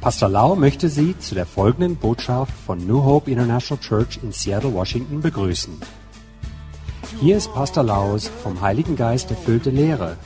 [0.00, 4.72] Pastor Lau möchte Sie zu der folgenden Botschaft von New Hope International Church in Seattle,
[4.72, 5.78] Washington begrüßen.
[7.20, 10.16] Hier ist Pastor Laus vom Heiligen Geist erfüllte Lehre,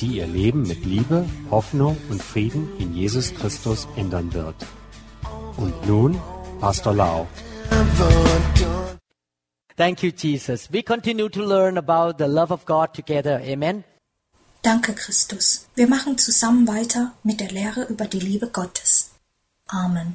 [0.00, 4.54] die Ihr Leben mit Liebe, Hoffnung und Frieden in Jesus Christus ändern wird.
[5.56, 6.16] Und nun
[6.60, 7.26] Pastor Lau.
[9.76, 10.70] Thank you, Jesus.
[10.70, 13.40] We continue to learn about the love of God together.
[13.42, 13.82] Amen.
[14.62, 15.59] Danke, Christus.
[15.80, 19.12] Wir machen zusammen weiter mit der Lehre über die Liebe Gottes.
[19.66, 20.14] Amen.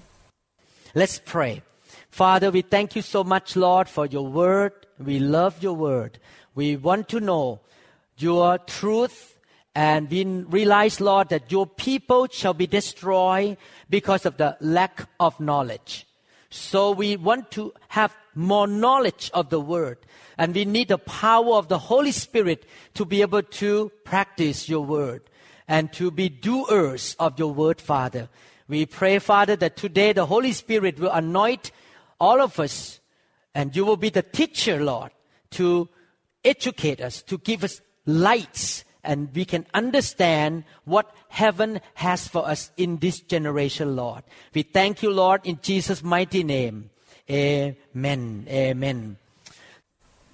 [0.93, 1.63] Let's pray.
[2.11, 4.73] Father, we thank you so much, Lord, for your word.
[4.99, 6.19] We love your word.
[6.53, 7.61] We want to know
[8.15, 9.37] your truth.
[9.73, 13.57] And we realize, Lord, that your people shall be destroyed
[13.89, 16.05] because of the lack of knowledge.
[16.51, 19.97] So we want to have more knowledge of the word.
[20.37, 24.85] And we need the power of the Holy Spirit to be able to practice your
[24.85, 25.23] word
[25.67, 28.29] and to be doers of your word, Father.
[28.67, 31.71] We pray, Father, that today the Holy Spirit will anoint
[32.19, 32.99] all of us
[33.53, 35.11] and you will be the teacher, Lord,
[35.51, 35.87] to
[36.43, 42.71] educate us, to give us lights and we can understand what heaven has for us
[42.75, 44.23] in this generation, Lord.
[44.53, 46.89] We thank you, Lord, in Jesus' mighty name.
[47.29, 48.45] Amen.
[48.49, 49.17] Amen.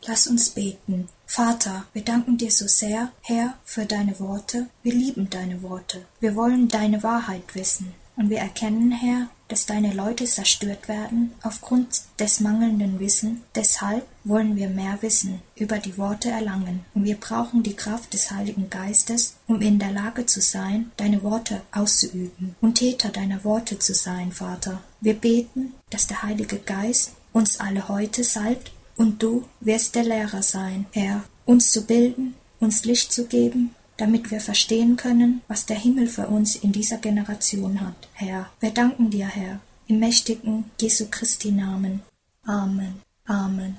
[0.08, 1.10] Lass uns beten.
[1.34, 4.68] Vater, wir danken dir so sehr, Herr, für deine Worte.
[4.84, 6.06] Wir lieben deine Worte.
[6.20, 7.94] Wir wollen deine Wahrheit wissen.
[8.18, 13.44] Und wir erkennen, Herr, dass deine Leute zerstört werden aufgrund des mangelnden Wissen.
[13.56, 16.84] Deshalb wollen wir mehr Wissen über die Worte erlangen.
[16.94, 21.24] Und wir brauchen die Kraft des Heiligen Geistes, um in der Lage zu sein, deine
[21.24, 24.82] Worte auszuüben und Täter deiner Worte zu sein, Vater.
[25.00, 30.42] Wir beten, dass der Heilige Geist uns alle heute salbt und du wirst der Lehrer
[30.42, 35.78] sein, Herr, uns zu bilden, uns Licht zu geben, damit wir verstehen können, was der
[35.78, 38.08] Himmel für uns in dieser Generation hat.
[38.14, 42.02] Herr, wir danken dir, Herr, im mächtigen Jesu Christi Namen.
[42.46, 43.02] Amen.
[43.26, 43.78] Amen.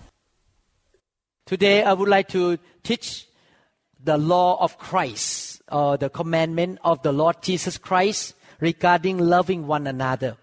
[1.46, 3.26] Today I would like to teach
[4.04, 9.88] the law of Christ, or the commandment of the Lord Jesus Christ regarding loving one
[9.88, 10.36] another.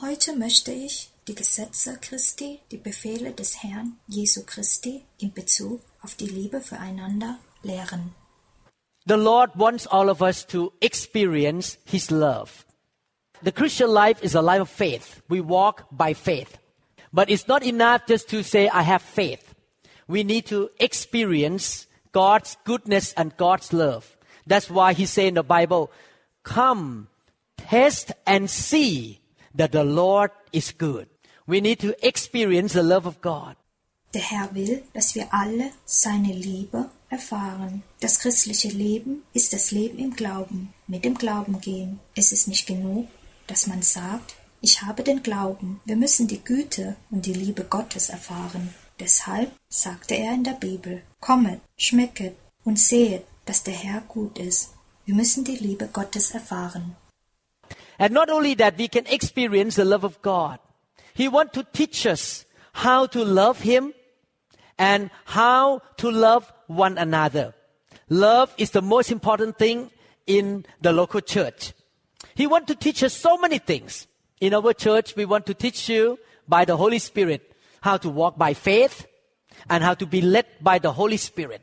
[0.00, 6.14] Heute möchte ich die Gesetze Christi, die Befehle des Herrn Jesu Christi in Bezug auf
[6.14, 8.14] die Liebe füreinander lehren.
[9.06, 12.64] The Lord wants all of us to experience His love.
[13.42, 15.22] The Christian life is a life of faith.
[15.28, 16.58] We walk by faith.
[17.12, 19.54] But it's not enough just to say, I have faith.
[20.08, 24.16] We need to experience God's goodness and God's love.
[24.46, 25.90] That's why He said in the Bible,
[26.42, 27.08] Come,
[27.56, 29.20] test and see
[29.54, 31.08] that the Lord is good.
[31.48, 33.54] We need to experience the love of God.
[34.14, 37.84] Der Herr will, dass wir alle seine Liebe erfahren.
[38.00, 42.00] Das christliche Leben ist das Leben im Glauben, mit dem Glauben gehen.
[42.16, 43.06] Es ist nicht genug,
[43.46, 45.80] dass man sagt, ich habe den Glauben.
[45.84, 48.74] Wir müssen die Güte und die Liebe Gottes erfahren.
[48.98, 54.74] Deshalb sagte er in der Bibel, kommet, schmecket und sehet, dass der Herr gut ist.
[55.04, 56.96] Wir müssen die Liebe Gottes erfahren.
[57.98, 60.58] And not only that, we can experience the love of God.
[61.16, 62.44] He wants to teach us
[62.74, 63.94] how to love Him
[64.78, 67.54] and how to love one another.
[68.10, 69.90] Love is the most important thing
[70.26, 71.72] in the local church.
[72.34, 74.06] He wants to teach us so many things.
[74.42, 77.50] In our church, we want to teach you by the Holy Spirit
[77.80, 79.06] how to walk by faith
[79.70, 81.62] and how to be led by the Holy Spirit.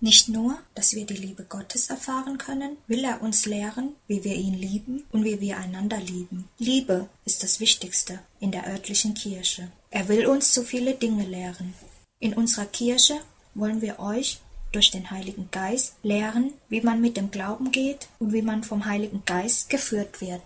[0.00, 4.34] Nicht nur, dass wir die Liebe Gottes erfahren können, will er uns lehren, wie wir
[4.34, 6.48] ihn lieben und wie wir einander lieben.
[6.58, 9.72] Liebe ist das Wichtigste in der örtlichen Kirche.
[9.90, 11.74] Er will uns so viele Dinge lehren.
[12.20, 13.20] In unserer Kirche
[13.54, 14.38] wollen wir euch
[14.70, 18.84] durch den Heiligen Geist lehren, wie man mit dem Glauben geht und wie man vom
[18.84, 20.42] Heiligen Geist geführt wird.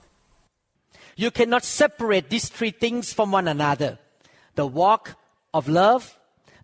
[1.14, 3.98] You cannot separate these three things from one another.
[4.56, 5.16] The walk
[5.52, 6.16] of love,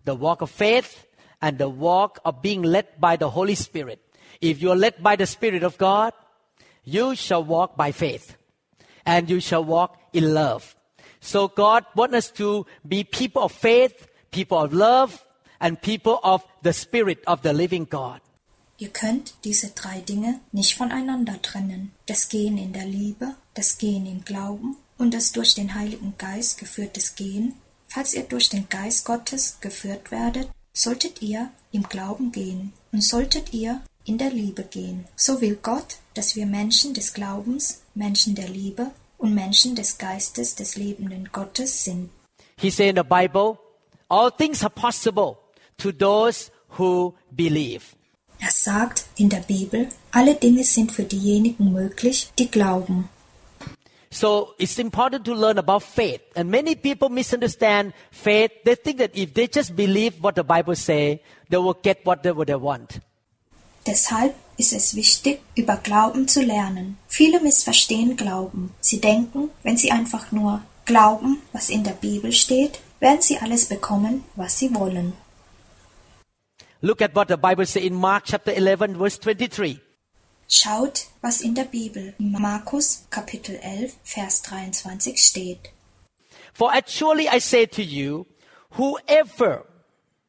[0.05, 1.05] the walk of faith,
[1.41, 3.99] and the walk of being led by the Holy Spirit.
[4.41, 6.13] If you are led by the Spirit of God,
[6.83, 8.35] you shall walk by faith
[9.05, 10.75] and you shall walk in love.
[11.19, 15.23] So God wants us to be people of faith, people of love,
[15.59, 18.21] and people of the Spirit of the living God.
[18.77, 21.91] Ihr könnt diese drei Dinge nicht voneinander trennen.
[22.05, 26.57] Das Gehen in der Liebe, das Gehen im Glauben und das durch den Heiligen Geist
[26.57, 27.55] geführtes Gehen.
[27.89, 30.49] Falls ihr durch den Geist Gottes geführt werdet,
[30.79, 35.05] solltet ihr im Glauben gehen und solltet ihr in der Liebe gehen.
[35.15, 40.55] So will Gott, dass wir Menschen des Glaubens, Menschen der Liebe und Menschen des Geistes
[40.55, 42.09] des lebenden Gottes sind.
[42.57, 43.57] He said in the Bible,
[44.07, 45.37] all things are possible
[45.77, 47.83] to those who believe.
[48.39, 53.09] Er sagt in der Bibel, alle Dinge sind für diejenigen möglich, die glauben.
[54.11, 56.21] So it's important to learn about faith.
[56.35, 58.51] And many people misunderstand faith.
[58.65, 62.43] They think that if they just believe what the Bible say, they will get whatever
[62.43, 62.99] they want.
[63.85, 66.97] Deshalb ist es wichtig, über Glauben zu lernen.
[67.07, 68.73] Viele missverstehen Glauben.
[68.81, 73.67] Sie denken, wenn sie einfach nur glauben, was in der Bibel steht, werden sie alles
[73.67, 75.13] bekommen, was sie wollen.
[76.81, 79.79] Look at what the Bible says in Mark chapter 11 verse 23.
[80.51, 85.69] Schaut, was in der Bibel Markus Kapitel 11 Vers 23 steht.
[86.53, 88.25] For actually I say to you,
[88.71, 89.67] whoever,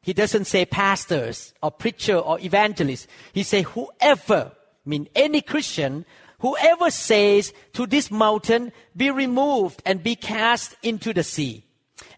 [0.03, 4.51] he doesn't say pastors or preacher or evangelist, he say whoever,
[4.85, 6.05] mean any Christian,
[6.39, 11.63] whoever says to this mountain, be removed and be cast into the sea,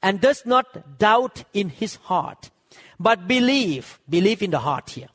[0.02, 2.50] and does not doubt in his heart,
[3.00, 5.10] but believe, believe in the heart here,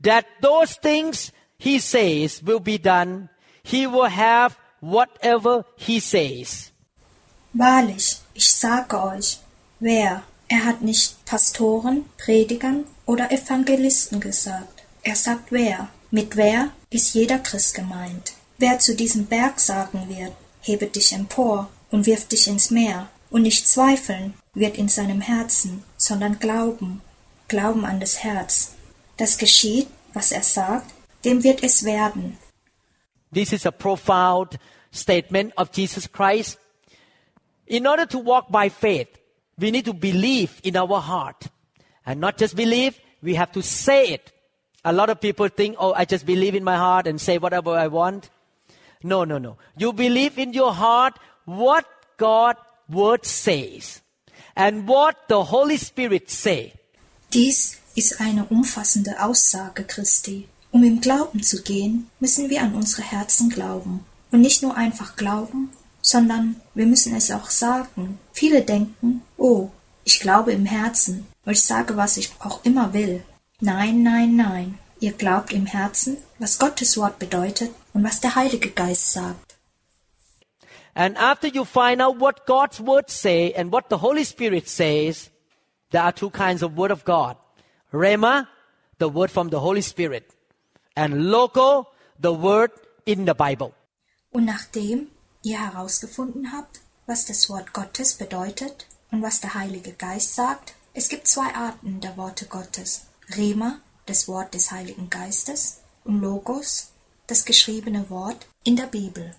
[0.00, 3.28] that those things he says will be done,
[3.62, 6.72] he will have whatever he says.
[7.52, 9.38] Wahrlich, ich sage euch,
[9.80, 14.82] wer, er hat nicht Pastoren, Predigern oder Evangelisten gesagt.
[15.02, 15.88] Er sagt wer.
[16.12, 18.32] Mit wer ist jeder Christ gemeint.
[18.58, 23.42] Wer zu diesem Berg sagen wird, hebe dich empor und wirf dich ins Meer, und
[23.42, 27.00] nicht zweifeln wird in seinem Herzen, sondern glauben,
[27.46, 28.72] glauben an das Herz.
[29.16, 30.90] Das geschieht, was er sagt,
[31.24, 32.38] dem wird es werden.
[33.32, 34.58] This is a profound
[34.90, 36.58] statement of Jesus Christ.
[37.66, 39.08] In order to walk by faith,
[39.56, 41.46] we need to believe in our heart.
[42.04, 44.32] And not just believe, we have to say it.
[44.84, 47.70] A lot of people think, oh, I just believe in my heart and say whatever
[47.70, 48.30] I want.
[49.02, 49.56] No, no, no.
[49.76, 52.56] You believe in your heart what God
[52.88, 54.02] word says
[54.56, 56.72] and what the Holy Spirit say.
[57.30, 60.48] Dies ist eine umfassende Aussage Christi.
[60.72, 64.04] Um im Glauben zu gehen, müssen wir an unsere Herzen glauben.
[64.30, 65.70] Und nicht nur einfach glauben,
[66.00, 68.18] sondern wir müssen es auch sagen.
[68.32, 69.70] Viele denken, oh,
[70.04, 73.24] ich glaube im Herzen, weil ich sage, was ich auch immer will.
[73.60, 74.78] Nein, nein, nein.
[75.00, 79.56] Ihr glaubt im Herzen, was Gottes Wort bedeutet und was der Heilige Geist sagt.
[80.94, 85.30] And after you find out what God's word say and what the Holy Spirit says,
[85.90, 87.36] there are two kinds of word of God.
[87.92, 88.48] Rema,
[88.98, 90.24] the word from the Holy Spirit.
[91.00, 91.86] And logo,
[92.20, 92.72] the word
[93.06, 93.72] in the Bible.
[94.32, 95.08] Und nachdem
[95.42, 101.08] ihr herausgefunden habt, was das Wort Gottes bedeutet und was der Heilige Geist sagt, es
[101.08, 103.06] gibt zwei Arten der Worte Gottes.
[103.34, 106.90] Rema, das Wort des Heiligen Geistes, und Logos,
[107.26, 109.34] das geschriebene Wort in der Bibel.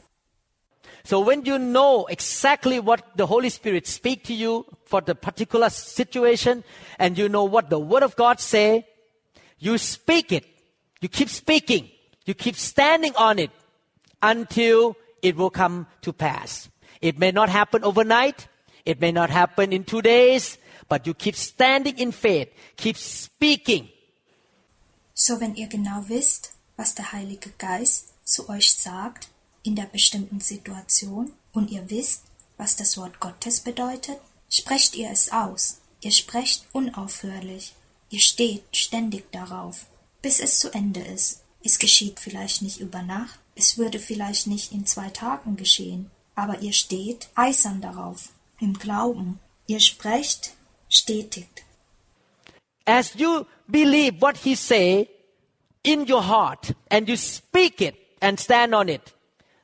[1.04, 5.69] So when you know exactly what the Holy Spirit speak to you for the particular
[5.69, 6.63] situation
[6.98, 8.88] and you know what the word of God say,
[9.60, 10.50] you speak it.
[11.01, 11.89] You keep speaking.
[12.25, 13.51] You keep standing on it
[14.21, 16.69] until it will come to pass.
[17.01, 18.48] It may not happen overnight.
[18.86, 20.57] It may not happen in two days,
[20.88, 22.50] but you keep standing in faith.
[22.77, 23.89] Keep speaking.
[25.13, 29.27] So wenn ihr genau wisst, was der Heilige Geist zu euch sagt
[29.63, 32.24] in der bestimmten Situation und ihr wisst,
[32.57, 34.19] was das Wort Gottes bedeutet,
[34.50, 35.81] sprecht ihr es aus.
[36.01, 37.74] Ihr sprecht unaufhörlich.
[38.09, 39.86] Ihr steht ständig darauf,
[40.21, 41.44] bis es zu Ende ist.
[41.63, 46.62] Es geschieht vielleicht nicht über Nacht, es würde vielleicht nicht in zwei Tagen geschehen, aber
[46.62, 48.29] ihr steht eisern darauf,
[48.60, 49.39] im Glauben.
[49.67, 50.53] Ihr sprecht
[50.89, 51.48] stetig.
[52.86, 55.07] As you believe what he say
[55.84, 59.13] in your heart and you speak it and stand on it,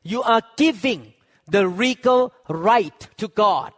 [0.04, 1.14] you are giving
[1.52, 3.74] the legal right to God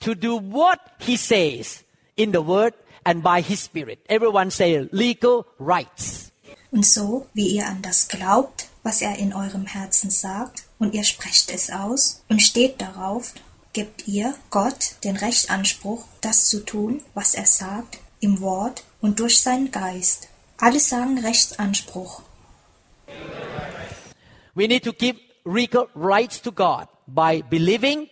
[0.00, 1.84] to do what he says
[2.16, 2.74] in the word
[3.08, 4.04] and by his spirit.
[4.10, 6.30] Everyone say legal rights.
[6.70, 11.04] Und so, wie ihr an das glaubt, was er in eurem Herzen sagt, und ihr
[11.04, 13.32] sprecht es aus und steht darauf,
[13.72, 19.40] gebt ihr Gott den Rechtanspruch, das zu tun, was er sagt, im Wort und durch
[19.40, 20.28] seinen Geist.
[20.58, 22.22] Alle sagen Rechtsanspruch.
[24.54, 28.08] We need to give legal rights to God by believing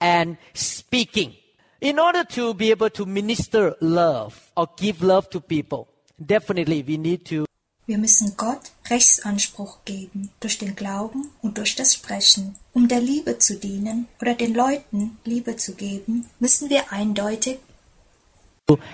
[0.00, 1.34] and speaking.
[1.80, 5.86] In order to be able to minister love or give love to people,
[6.18, 7.44] definitely we need to
[7.86, 12.56] Wir müssen Gott Rechtsanspruch geben durch den Glauben und durch das Sprechen.
[12.72, 17.60] Um der Liebe zu dienen oder den Leuten Liebe zu geben, müssen wir eindeutig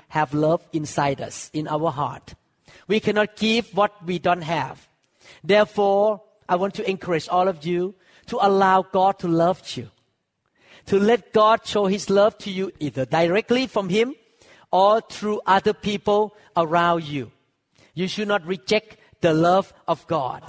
[0.09, 2.35] have love inside us, in our heart.
[2.87, 4.87] We cannot give what we don't have.
[5.43, 7.95] Therefore, I want to encourage all of you
[8.27, 9.89] to allow God to love you.
[10.87, 14.15] To let God show His love to you either directly from Him
[14.71, 17.31] or through other people around you.
[17.95, 20.43] You should not reject the love of God.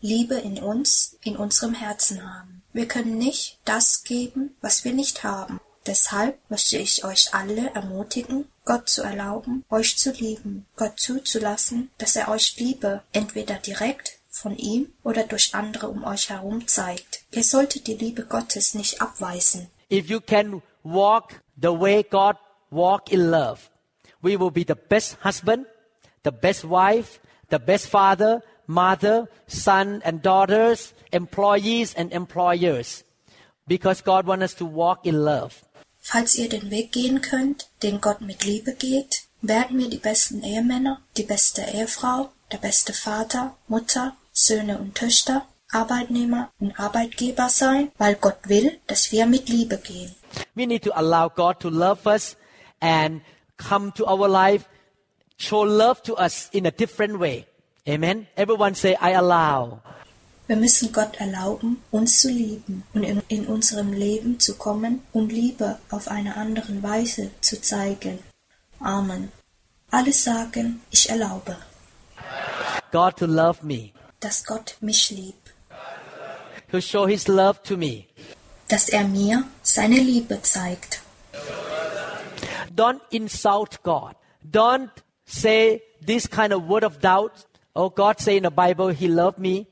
[0.00, 2.62] Liebe in uns, in unserem Herzen haben.
[2.72, 5.60] Wir können nicht das geben, was wir nicht haben.
[5.86, 12.14] Deshalb möchte ich euch alle ermutigen, Gott zu erlauben, euch zu lieben, Gott zuzulassen, dass
[12.14, 17.24] er euch Liebe entweder direkt von ihm oder durch andere um euch herum zeigt.
[17.32, 19.68] Ihr solltet die Liebe Gottes nicht abweisen.
[19.90, 22.36] If you can walk the way God
[22.70, 23.70] walk in love,
[24.22, 25.66] we will be the best husband,
[26.24, 33.04] the best wife, the best father, mother, son and daughters, employees and employers.
[33.66, 35.64] Because God wants us to walk in love.
[36.00, 40.42] Falls ihr den Weg gehen könnt, den Gott mit Liebe geht, werden wir die besten
[40.42, 47.90] Ehemänner, die beste Ehefrau, der beste Vater, Mutter, Söhne und Töchter, Arbeitnehmer und Arbeitgeber sein,
[47.98, 50.14] weil Gott will, dass wir mit Liebe gehen.
[50.54, 52.36] We need to allow God to love us
[52.80, 53.22] and
[53.56, 54.66] come to our life,
[55.36, 57.46] show love to us in a different way.
[57.86, 58.26] Amen.
[58.36, 59.80] Everyone say, I allow.
[60.46, 65.28] Wir müssen Gott erlauben, uns zu lieben und in, in unserem Leben zu kommen, um
[65.28, 68.20] Liebe auf eine andere Weise zu zeigen.
[68.80, 69.30] Amen.
[69.90, 71.56] Alle sagen, ich erlaube,
[72.92, 75.54] God to love me, dass Gott mich liebt,
[76.70, 78.06] to show His love to me.
[78.68, 81.00] dass er mir seine Liebe zeigt.
[82.74, 84.14] Don't insult God.
[84.42, 84.90] Don't
[85.24, 87.46] say this kind of word of doubt.
[87.74, 89.66] Oh, God say in the Bible He loved me,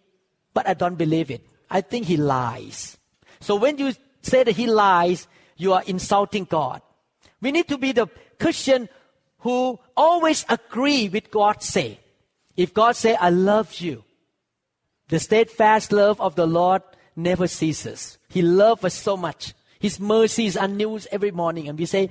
[0.55, 1.43] but I don't believe it.
[1.71, 2.97] I think He lies.
[3.41, 6.83] So when you say that He lies, you are insulting God.
[7.41, 8.09] We need to be the
[8.41, 8.89] Christian
[9.41, 12.01] who always agree with God say.
[12.57, 14.03] If God say, I love you,
[15.09, 16.83] the steadfast love of the Lord
[17.15, 18.19] never ceases.
[18.29, 19.55] He loves us so much.
[19.79, 21.69] His mercies are new every morning.
[21.69, 22.11] And we say,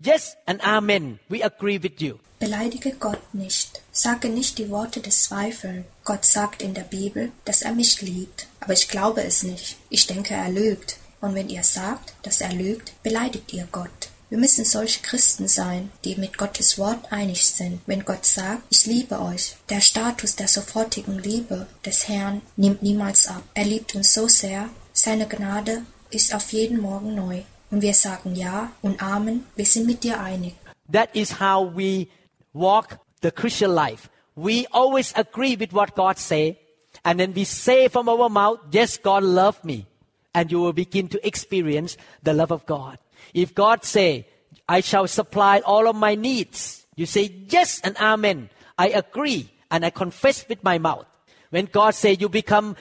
[0.00, 1.18] Yes and Amen.
[1.28, 2.20] We agree with you.
[2.38, 3.80] Beleidige Gott nicht.
[3.92, 5.86] Sage nicht die Worte des Zweifelns.
[6.04, 8.46] Gott sagt in der Bibel, dass er mich liebt.
[8.60, 9.78] Aber ich glaube es nicht.
[9.88, 10.98] Ich denke, er lügt.
[11.22, 14.10] Und wenn ihr sagt, dass er lügt, beleidigt ihr Gott.
[14.28, 17.80] Wir müssen solche Christen sein, die mit Gottes Wort einig sind.
[17.86, 23.28] Wenn Gott sagt, ich liebe euch, der Status der sofortigen Liebe des Herrn nimmt niemals
[23.28, 23.44] ab.
[23.54, 27.42] Er liebt uns so sehr, seine Gnade ist auf jeden Morgen neu.
[27.70, 30.54] Und wir sagen Ja und Amen, wir sind mit dir einig.
[30.92, 32.08] That is how we
[32.52, 34.08] walk the Christian life.
[34.34, 36.58] We always agree with what God say,
[37.04, 39.86] and then we say from our mouth, "Yes, God loved me,"
[40.32, 42.98] and you will begin to experience the love of God.
[43.34, 44.26] If God say,
[44.68, 49.84] "I shall supply all of my needs," you say, "Yes and Amen." I agree and
[49.84, 51.06] I confess with my mouth.
[51.50, 52.76] When God say, "You become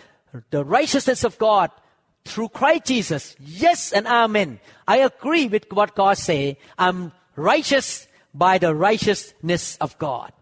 [0.52, 1.72] the righteousness of God,"
[2.26, 3.36] through Christ Jesus.
[3.40, 4.60] Yes and amen.
[4.88, 6.58] I agree with what God say.
[6.78, 10.34] I'm righteous by the righteousness of God.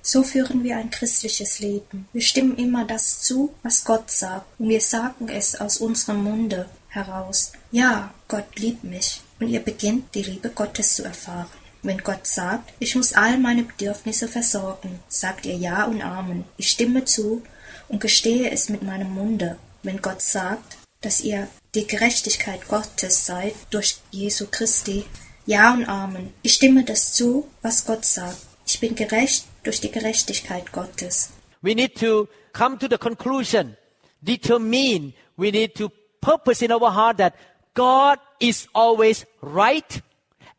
[0.00, 2.06] So führen wir ein christliches Leben.
[2.12, 6.68] Wir stimmen immer das zu, was Gott sagt, und wir sagen es aus unserem Munde
[6.88, 7.52] heraus.
[7.72, 9.20] Ja, Gott liebt mich.
[9.40, 11.50] Und ihr beginnt die Liebe Gottes zu erfahren.
[11.82, 16.44] Wenn Gott sagt, ich muss all meine Bedürfnisse versorgen, sagt ihr Ja und Amen.
[16.56, 17.42] Ich stimme zu
[17.88, 19.58] und gestehe es mit meinem Munde.
[19.82, 25.04] Wenn Gott sagt, dass ihr die Gerechtigkeit Gottes seid durch Jesu Christi.
[25.44, 26.32] Ja und Amen.
[26.42, 28.38] Ich stimme das zu, was Gott sagt.
[28.66, 31.30] Ich bin gerecht durch die Gerechtigkeit Gottes.
[31.60, 33.76] We need to come to the conclusion,
[34.22, 37.34] determine, we need to purpose in our heart that
[37.74, 40.00] God is always right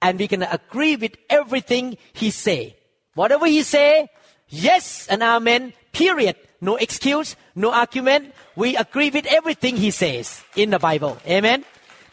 [0.02, 2.76] and we can agree with everything He say.
[3.16, 4.10] Whatever He say,
[4.50, 6.36] yes and amen, period.
[6.62, 8.34] No excuse, no argument.
[8.56, 11.18] We agree with everything He says in the Bible.
[11.28, 11.64] Amen.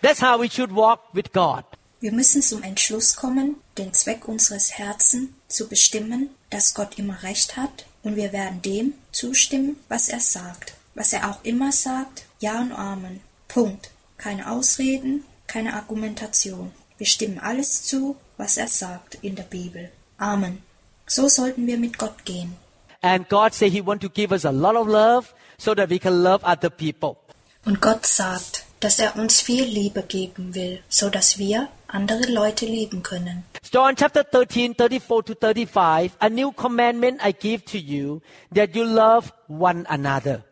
[0.01, 1.65] That's how we should walk with God.
[2.01, 7.57] Wir müssen zum Entschluss kommen, den Zweck unseres Herzen zu bestimmen, dass Gott immer recht
[7.57, 10.75] hat, und wir werden dem zustimmen, was er sagt.
[10.95, 13.21] Was er auch immer sagt, Ja und Amen.
[13.47, 13.91] Punkt.
[14.23, 16.71] Keine Ausreden, keine Argumentation.
[16.97, 19.91] Wir stimmen alles zu, was er sagt in der Bibel.
[20.17, 20.63] Amen.
[21.07, 22.55] So sollten wir mit Gott gehen.
[23.01, 25.99] And God said He want to give us a lot of love so that we
[25.99, 27.17] can love other people.
[27.65, 32.65] Und Gott sagt, dass er uns viel Liebe geben will, so dass wir andere Leute
[32.65, 33.43] lieben können.
[33.73, 38.21] John chapter 13, 34 to 35, a new commandment I give to you,
[38.55, 40.45] that you love one another,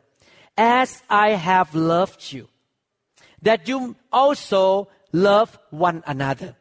[0.57, 2.49] as I have loved you,
[3.43, 6.55] that you also love one another.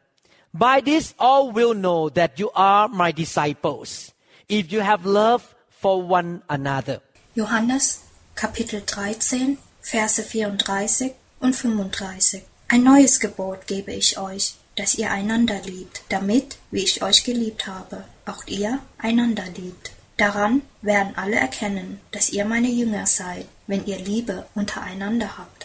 [0.52, 4.12] By this all will know that you are my disciples,
[4.48, 7.00] if you have love for one another.
[7.36, 8.02] Johannes
[8.34, 12.42] Kapitel 13, Verse 34 und 35.
[12.68, 17.66] Ein neues Gebot gebe ich euch, dass ihr einander liebt, damit, wie ich euch geliebt
[17.66, 19.92] habe, auch ihr einander liebt.
[20.16, 25.59] Daran werden alle erkennen, dass ihr meine Jünger seid, wenn ihr Liebe untereinander habt.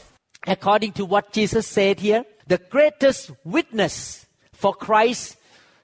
[0.47, 5.37] According to what Jesus said here, the greatest witness for Christ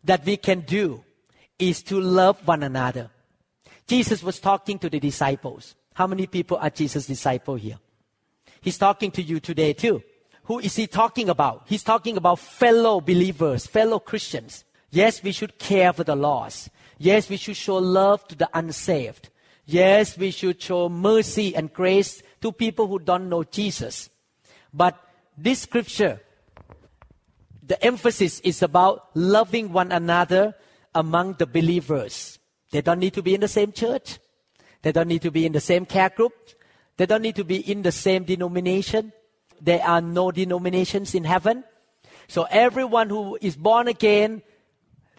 [0.03, 1.03] that we can do
[1.60, 3.10] is to love one another.
[3.88, 5.75] Jesus was talking to the disciples.
[5.94, 7.77] How many people are Jesus' disciple here?
[8.62, 10.01] He's talking to you today too.
[10.44, 11.63] Who is he talking about?
[11.65, 14.63] He's talking about fellow believers, fellow Christians.
[14.89, 16.70] Yes, we should care for the lost.
[16.98, 19.30] Yes, we should show love to the unsaved.
[19.65, 24.10] Yes, we should show mercy and grace to people who don't know Jesus.
[24.74, 24.98] But
[25.38, 26.22] this scripture,
[27.63, 30.56] the emphasis is about loving one another
[30.94, 32.40] among the believers.
[32.72, 34.20] They don't need to be in the same church.
[34.82, 36.34] They don't need to be in the same care group.
[36.98, 39.13] They don't need to be in the same denomination.
[39.60, 41.63] There are no denominations in heaven.
[42.28, 44.42] So everyone who is born again,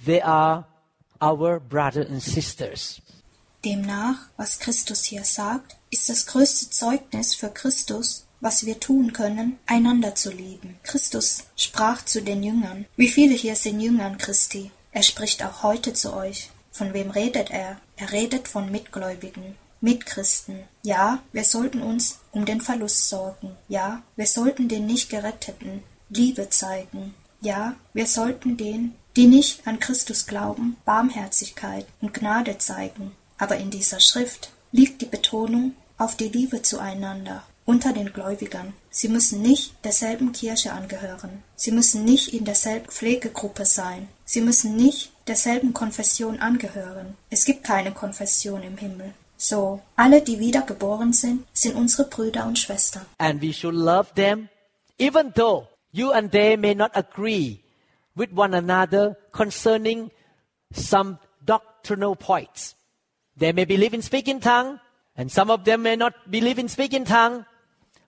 [0.04, 0.66] they are
[1.20, 3.00] our brothers and sisters.
[3.62, 9.58] Demnach, was Christus hier sagt, ist das größte Zeugnis für Christus, was wir tun können,
[9.66, 10.76] einander zu lieben.
[10.82, 12.84] Christus sprach zu den Jüngern.
[12.96, 14.70] Wie viele hier sind Jüngern Christi?
[14.90, 16.50] Er spricht auch heute zu euch.
[16.72, 17.80] Von wem redet er?
[17.96, 20.64] Er redet von Mitgläubigen, Mitchristen.
[20.82, 23.56] Ja, wir sollten uns um den Verlust sorgen.
[23.68, 27.14] Ja, wir sollten den nicht Geretteten Liebe zeigen.
[27.40, 33.12] Ja, wir sollten den, die nicht an Christus glauben, Barmherzigkeit und Gnade zeigen.
[33.38, 38.72] Aber in dieser Schrift liegt die Betonung auf die Liebe zueinander unter den Gläubigern.
[38.90, 41.42] Sie müssen nicht derselben Kirche angehören.
[41.54, 44.08] Sie müssen nicht in derselben Pflegegruppe sein.
[44.24, 47.16] Sie müssen nicht derselben Konfession angehören.
[47.30, 49.14] Es gibt keine Konfession im Himmel.
[49.36, 53.06] So, alle, die wiedergeboren sind, sind unsere Brüder und Schwestern.
[53.18, 54.48] And we should love them,
[54.98, 57.60] even though you and they may not agree
[58.14, 60.10] with one another concerning
[60.72, 62.76] some doctrinal points.
[63.36, 64.78] They may believe in speaking tongue,
[65.16, 67.44] and some of them may not believe in speaking tongue,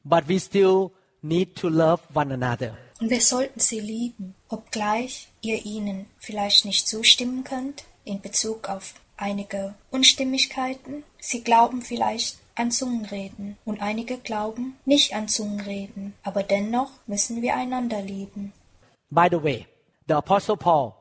[0.04, 0.92] but we still
[1.22, 2.76] need to love one another.
[3.00, 8.94] Und wir sollten sie lieben, obgleich ihr ihnen vielleicht nicht zustimmen könnt in Bezug auf
[9.16, 11.04] einige Unstimmigkeiten.
[11.18, 17.56] Sie glauben vielleicht an Zungenreden und einige glauben nicht an Zungenreden, aber dennoch müssen wir
[17.56, 18.52] einander lieben.
[19.10, 19.66] By the way,
[20.06, 20.94] the Apostle Paul,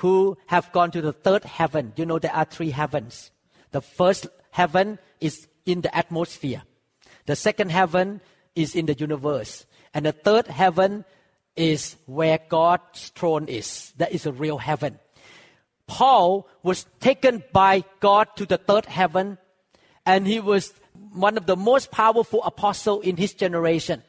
[0.00, 3.32] who have gone to the third heaven, you know there are three heavens.
[3.72, 6.62] The first heaven is in the atmosphere.
[7.26, 8.20] The second heaven
[8.54, 9.66] is in the universe.
[9.94, 11.04] And the third heaven
[11.56, 13.92] is where God's throne is.
[13.98, 14.98] That is a real heaven.
[15.86, 19.36] Paul was taken by God to the third heaven,
[20.06, 20.72] and he was
[21.12, 24.02] one of the most powerful apostle in his generation.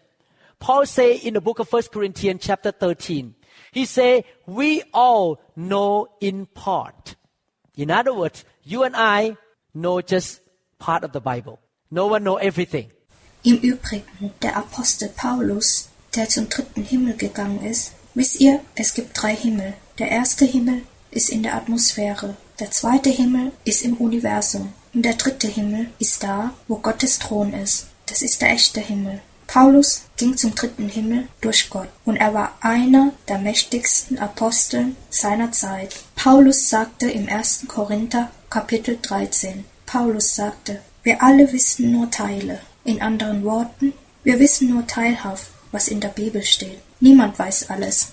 [0.60, 3.36] Paul say in the book of 1 Corinthians chapter 13,
[3.72, 7.16] he say, we all know in part.
[7.76, 9.36] In other words, you and I
[9.74, 10.42] know just
[10.80, 11.60] part of the Bible.
[11.92, 12.92] No one know everything.
[13.46, 19.22] Im Übrigen, der Apostel Paulus, der zum dritten Himmel gegangen ist, wisst ihr, es gibt
[19.22, 19.74] drei Himmel.
[20.00, 25.16] Der erste Himmel ist in der Atmosphäre, der zweite Himmel ist im Universum und der
[25.16, 27.88] dritte Himmel ist da, wo Gottes Thron ist.
[28.06, 29.20] Das ist der echte Himmel.
[29.48, 35.52] Paulus ging zum dritten Himmel durch Gott und er war einer der mächtigsten Aposteln seiner
[35.52, 35.96] Zeit.
[36.16, 37.66] Paulus sagte im 1.
[37.68, 42.62] Korinther Kapitel 13, Paulus sagte, wir alle wissen nur Teile.
[42.86, 43.94] In anderen Worten,
[44.24, 46.80] wir wissen nur teilhaft, was in der Bibel steht.
[47.00, 48.12] Niemand weiß alles.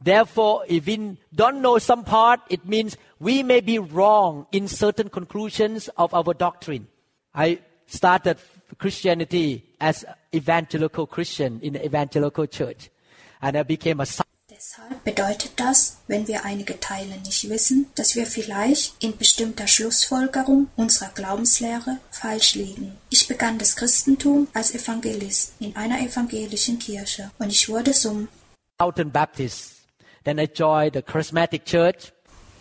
[0.00, 5.10] Therefore, if we don't know some part, it means we may be wrong in certain
[5.10, 6.86] conclusions of our doctrine.
[7.34, 8.38] I started
[8.78, 12.90] Christianity as evangelical Christian in the evangelical church,
[13.42, 14.06] and I became a
[14.58, 20.66] Deshalb bedeutet das, wenn wir einige Teile nicht wissen, dass wir vielleicht in bestimmter Schlussfolgerung
[20.74, 22.98] unserer Glaubenslehre falsch liegen.
[23.08, 28.26] Ich begann das Christentum als Evangelist in einer evangelischen Kirche und ich wurde zum
[28.80, 29.74] Mountain Baptist.
[30.24, 32.12] Then I joined the Charismatic Church.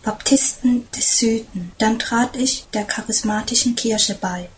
[0.03, 1.71] Baptisten des Süden.
[1.79, 4.49] Dann trat ich der charismatischen Kirche bei.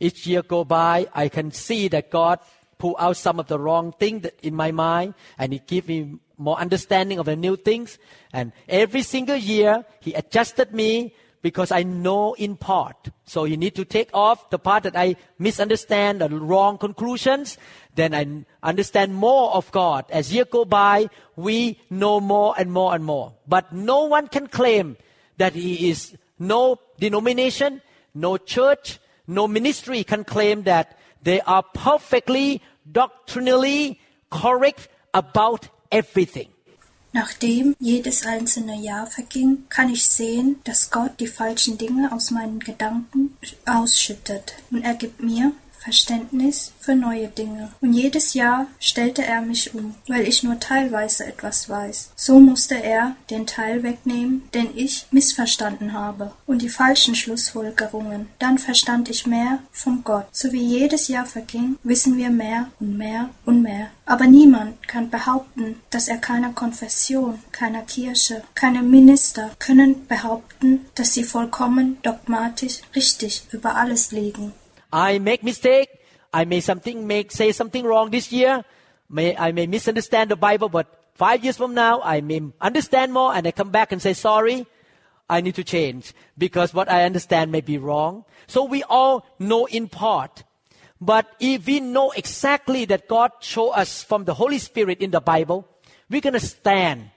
[0.00, 2.38] Each year go by, I can see that God
[2.78, 6.58] pull out some of the wrong thing in my mind, and He give me more
[6.58, 7.98] understanding of the new things.
[8.32, 13.10] And every single year, He adjusted me because I know in part.
[13.24, 17.58] So you need to take off the part that I misunderstand, the wrong conclusions.
[17.94, 20.04] Then I understand more of God.
[20.10, 23.34] As year go by, we know more and more and more.
[23.46, 24.96] But no one can claim
[25.36, 27.82] that he is no denomination,
[28.14, 33.98] no church, no ministry can claim that they are perfectly doctrinally
[34.30, 36.48] correct about everything.
[37.12, 42.60] Nachdem jedes einzelne Jahr verging, kann ich sehen, dass Gott die falschen Dinge aus meinen
[42.60, 45.52] Gedanken ausschüttet und er gibt mir
[45.88, 47.72] Verständnis für neue Dinge.
[47.80, 52.10] Und jedes Jahr stellte er mich um, weil ich nur teilweise etwas weiß.
[52.14, 58.28] So musste er den Teil wegnehmen, den ich missverstanden habe, und die falschen Schlussfolgerungen.
[58.38, 60.26] Dann verstand ich mehr von Gott.
[60.30, 63.86] So wie jedes Jahr verging, wissen wir mehr und mehr und mehr.
[64.04, 71.14] Aber niemand kann behaupten, dass er keiner Konfession, keiner Kirche, keinem Minister können behaupten, dass
[71.14, 74.52] sie vollkommen dogmatisch richtig über alles liegen.
[74.92, 75.88] I make mistake.
[76.32, 78.64] I may something make say something wrong this year.
[79.08, 83.34] May I may misunderstand the Bible, but five years from now I may understand more
[83.34, 84.66] and I come back and say sorry.
[85.30, 88.24] I need to change because what I understand may be wrong.
[88.46, 90.44] So we all know in part.
[91.00, 95.20] But if we know exactly that God show us from the Holy Spirit in the
[95.20, 95.68] Bible,
[96.10, 97.10] we're gonna stand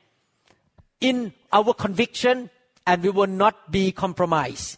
[1.00, 2.50] in our conviction
[2.86, 4.78] and we will not be compromised.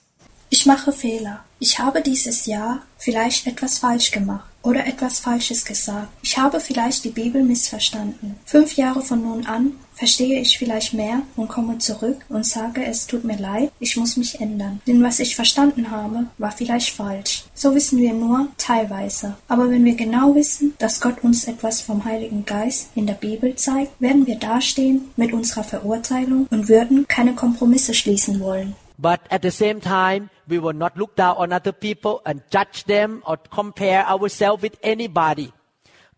[0.53, 1.39] Ich mache Fehler.
[1.57, 6.09] Ich habe dieses Jahr vielleicht etwas falsch gemacht oder etwas Falsches gesagt.
[6.21, 8.35] Ich habe vielleicht die Bibel missverstanden.
[8.45, 13.07] Fünf Jahre von nun an verstehe ich vielleicht mehr und komme zurück und sage, es
[13.07, 14.79] tut mir leid, ich muss mich ändern.
[14.85, 17.45] Denn was ich verstanden habe, war vielleicht falsch.
[17.55, 19.35] So wissen wir nur teilweise.
[19.47, 23.55] Aber wenn wir genau wissen, dass Gott uns etwas vom Heiligen Geist in der Bibel
[23.55, 28.75] zeigt, werden wir dastehen mit unserer Verurteilung und würden keine Kompromisse schließen wollen.
[29.03, 32.85] But at the same time, we will not look down on other people and judge
[32.85, 35.51] them or compare ourselves with anybody.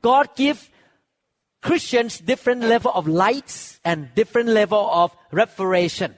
[0.04, 0.70] God give
[1.64, 6.14] Christians different level of lights and different level of revelation.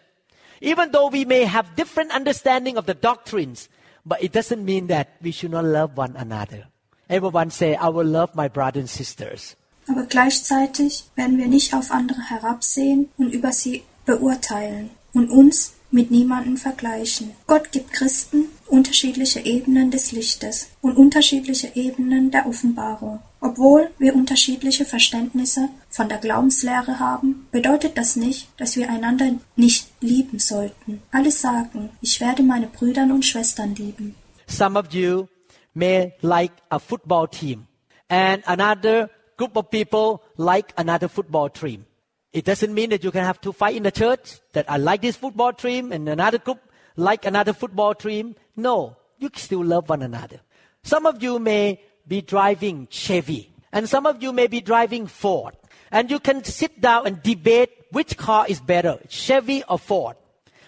[0.60, 3.70] Even though we may have different understanding of the doctrines,
[4.06, 6.68] but it doesn't mean that we should not love one another.
[7.10, 9.56] Everyone say, I will love my brothers and sisters.
[9.88, 16.12] Aber gleichzeitig werden wir nicht auf andere herabsehen und über sie beurteilen und uns mit
[16.12, 17.32] niemandem vergleichen.
[17.48, 23.20] Gott gibt Christen unterschiedliche Ebenen des Lichtes und unterschiedliche Ebenen der Offenbarung.
[23.40, 29.88] Obwohl wir unterschiedliche Verständnisse von der Glaubenslehre haben, bedeutet das nicht, dass wir einander nicht
[30.02, 31.02] lieben sollten.
[31.12, 34.16] Alle sagen, ich werde meine Brüder und Schwestern lieben.
[34.48, 35.28] Some of you
[35.74, 37.68] may like a football team
[38.10, 41.86] and another group of people like another football team.
[42.34, 45.02] It doesn't mean that you can have to fight in the church that I like
[45.02, 46.60] this football team and another group
[46.96, 48.36] like another football team.
[48.56, 50.42] No, you still love one another.
[50.84, 55.56] Some of you may be driving Chevy and some of you may be driving Ford
[55.92, 60.18] and you can sit down and debate which car is better, Chevy or Ford.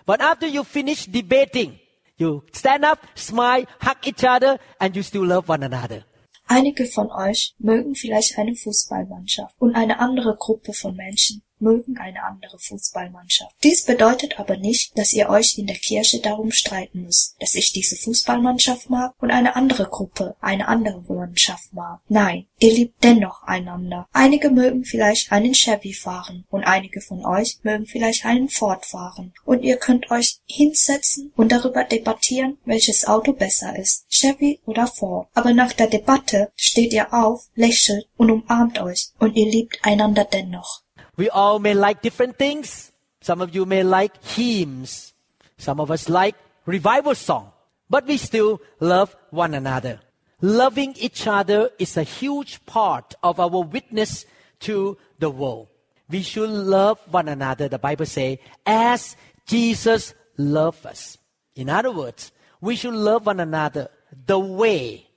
[0.06, 1.80] But after you finish debating,
[2.18, 6.06] you stand up, smile, hug each other and you still love one another.
[6.48, 12.24] Einige von euch mögen vielleicht eine Fußballmannschaft und eine andere Gruppe von Menschen mögen eine
[12.24, 13.56] andere Fußballmannschaft.
[13.64, 17.72] Dies bedeutet aber nicht, dass ihr euch in der Kirche darum streiten müsst, dass ich
[17.72, 22.00] diese Fußballmannschaft mag und eine andere Gruppe eine andere Mannschaft mag.
[22.08, 24.08] Nein, ihr liebt dennoch einander.
[24.14, 29.34] Einige mögen vielleicht einen Chevy fahren und einige von euch mögen vielleicht einen Ford fahren.
[29.46, 35.28] Und ihr könnt euch hinsetzen und darüber debattieren, welches Auto besser ist, Chevy oder Ford.
[35.34, 40.26] Aber nach der Debatte steht ihr auf, lächelt und umarmt euch und ihr liebt einander
[40.26, 40.84] dennoch.
[41.20, 42.94] We all may like different things.
[43.20, 45.14] Some of you may like hymns.
[45.58, 47.52] Some of us like revival song.
[47.90, 50.00] But we still love one another.
[50.40, 54.26] Loving each other is a huge part of our witness
[54.62, 55.68] to the world.
[56.10, 61.18] We should love one another, the Bible says, as Jesus loved us.
[61.54, 63.90] In other words, we should love one another
[64.26, 65.10] the way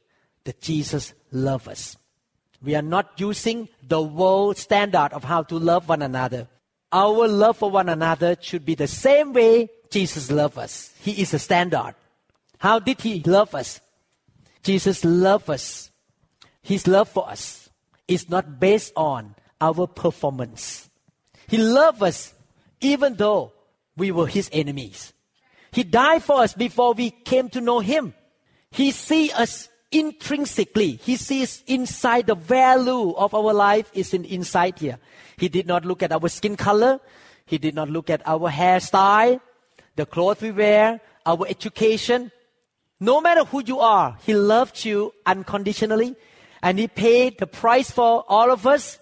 [0.43, 1.97] that Jesus loved us.
[2.63, 6.49] We are not using the world standard of how to love one another.
[6.93, 10.93] Our love for one another should be the same way Jesus loved us.
[11.01, 11.95] He is a standard.
[12.59, 13.81] How did he love us?
[14.63, 15.91] Jesus loved us.
[16.63, 17.69] His love for us
[18.07, 20.89] is not based on our performance.
[21.49, 22.35] He loved us
[22.81, 23.53] even though
[23.97, 25.13] we were his enemies.
[25.73, 28.15] He died for us before we came to know him.
[28.71, 30.93] He see us intrinsically.
[31.03, 34.99] He sees inside the value of our life is in inside here.
[35.37, 37.01] He did not look at our skin color.
[37.47, 39.41] He did not look at our hairstyle,
[39.97, 42.31] the clothes we wear, our education.
[42.99, 46.17] No matter who you are, He loved you unconditionally
[46.63, 48.99] and He paid the price for all of us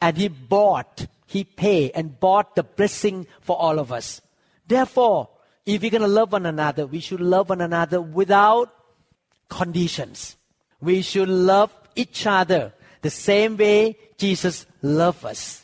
[0.00, 4.20] and He bought, He paid and bought the blessing for all of us.
[4.66, 5.28] Therefore,
[5.64, 8.74] if we're going to love one another, we should love one another without
[9.48, 10.36] conditions.
[10.80, 15.62] We should love each other the same way Jesus loved us.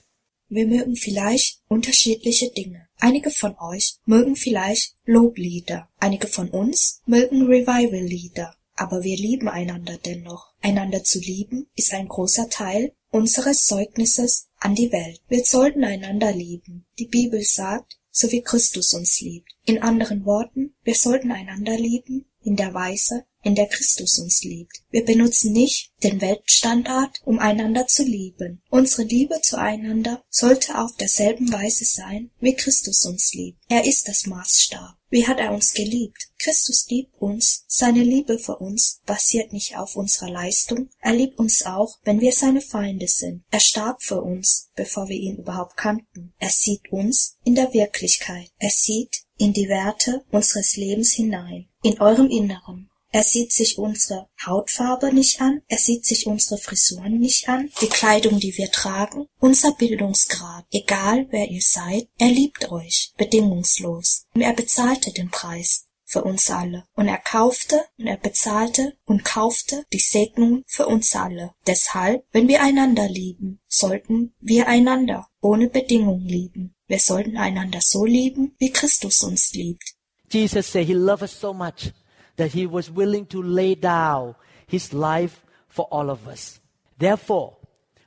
[0.49, 2.89] Wir mögen vielleicht unterschiedliche Dinge.
[2.99, 5.89] Einige von euch mögen vielleicht Loblieder.
[5.99, 8.55] Einige von uns mögen Revival-Lieder.
[8.81, 10.55] aber wir lieben einander dennoch.
[10.63, 15.21] Einander zu lieben ist ein großer Teil unseres Zeugnisses an die Welt.
[15.29, 16.87] Wir sollten einander lieben.
[16.99, 19.51] Die Bibel sagt, so wie Christus uns liebt.
[19.67, 24.83] In anderen Worten, wir sollten einander lieben in der Weise, in der Christus uns liebt.
[24.91, 28.63] Wir benutzen nicht den Weltstandard, um einander zu lieben.
[28.71, 33.59] Unsere Liebe zueinander sollte auf derselben Weise sein, wie Christus uns liebt.
[33.69, 34.97] Er ist das Maßstab.
[35.11, 36.29] Wie hat er uns geliebt?
[36.39, 37.65] Christus liebt uns.
[37.67, 40.89] Seine Liebe für uns basiert nicht auf unserer Leistung.
[41.01, 43.43] Er liebt uns auch, wenn wir seine Feinde sind.
[43.51, 46.33] Er starb für uns, bevor wir ihn überhaupt kannten.
[46.39, 48.51] Er sieht uns in der Wirklichkeit.
[48.59, 52.90] Er sieht in die Werte unseres Lebens hinein, in eurem Inneren.
[53.13, 57.89] Er sieht sich unsere Hautfarbe nicht an, er sieht sich unsere Frisuren nicht an, die
[57.89, 60.65] Kleidung, die wir tragen, unser Bildungsgrad.
[60.71, 64.27] Egal wer ihr seid, er liebt euch bedingungslos.
[64.35, 66.85] Und er bezahlte den Preis für uns alle.
[66.95, 71.53] Und er kaufte und er bezahlte und kaufte die Segnung für uns alle.
[71.67, 76.77] Deshalb, wenn wir einander lieben, sollten wir einander ohne Bedingung lieben.
[76.87, 79.95] Wir sollten einander so lieben, wie Christus uns liebt.
[80.31, 81.93] Jesus said he loved us so much
[82.41, 84.35] that he was willing to lay down
[84.67, 86.59] his life for all of us.
[86.97, 87.57] Therefore,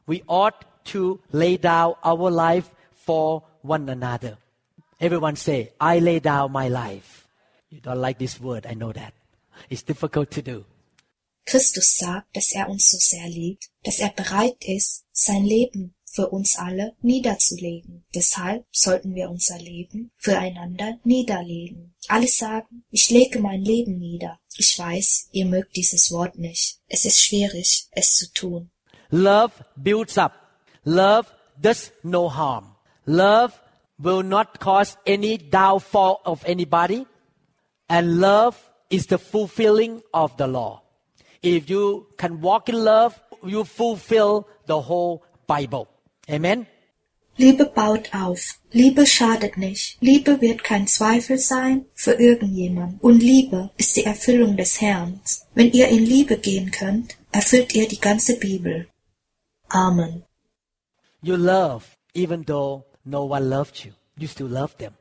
[0.08, 4.38] we ought to lay down our life for one another.
[5.00, 7.28] Everyone say, I lay down my life.
[7.70, 9.14] You don't like this word, I know that.
[9.70, 10.66] It's difficult to do.
[11.46, 16.30] Christus sagt, dass er uns so sehr liebt, dass er bereit ist, sein Leben für
[16.30, 18.06] uns alle niederzulegen.
[18.14, 21.96] Deshalb sollten wir unser Leben füreinander niederlegen.
[22.08, 24.40] Alle sagen, ich lege mein Leben nieder.
[24.56, 26.80] Ich weiß, ihr mögt dieses Wort nicht.
[26.88, 28.70] Es ist schwierig, es zu tun.
[29.10, 30.34] Love builds up.
[30.84, 31.28] Love
[31.60, 32.76] does no harm.
[33.06, 33.54] Love
[33.98, 37.08] will not cause any downfall of anybody.
[37.88, 38.56] And love
[38.90, 40.84] is the fulfilling of the law.
[41.42, 45.88] If you can walk in love, you fulfill the whole Bible.
[46.30, 46.68] Amen.
[47.36, 48.60] Liebe baut auf.
[48.72, 49.98] Liebe schadet nicht.
[50.02, 53.02] Liebe wird kein Zweifel sein für irgendjemand.
[53.02, 55.20] Und Liebe ist die Erfüllung des Herrn.
[55.56, 58.88] Wenn ihr in Liebe gehen könnt, erfüllt ihr die ganze Bibel.
[59.70, 60.24] Amen.
[61.22, 63.94] You love even though no one loved you.
[64.18, 64.94] You still love them.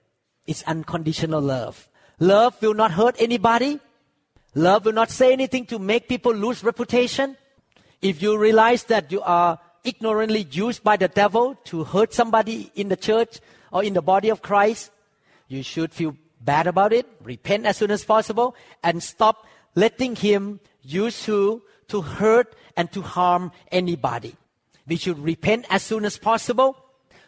[0.46, 1.88] It's unconditional love.
[2.18, 3.78] Love will not hurt anybody.
[4.54, 7.36] Love will not say anything to make people lose reputation.
[8.00, 12.88] If you realize that you are ignorantly used by the devil to hurt somebody in
[12.88, 13.40] the church
[13.72, 14.90] or in the body of Christ,
[15.48, 20.60] you should feel bad about it, repent as soon as possible, and stop letting him
[20.82, 24.34] use you to hurt and to harm anybody.
[24.86, 26.76] We should repent as soon as possible.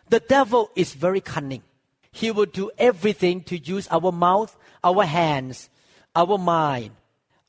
[0.08, 1.62] The devil is very cunning.
[2.10, 5.70] He will do everything to use our mouth, our hands,
[6.14, 6.92] our mind,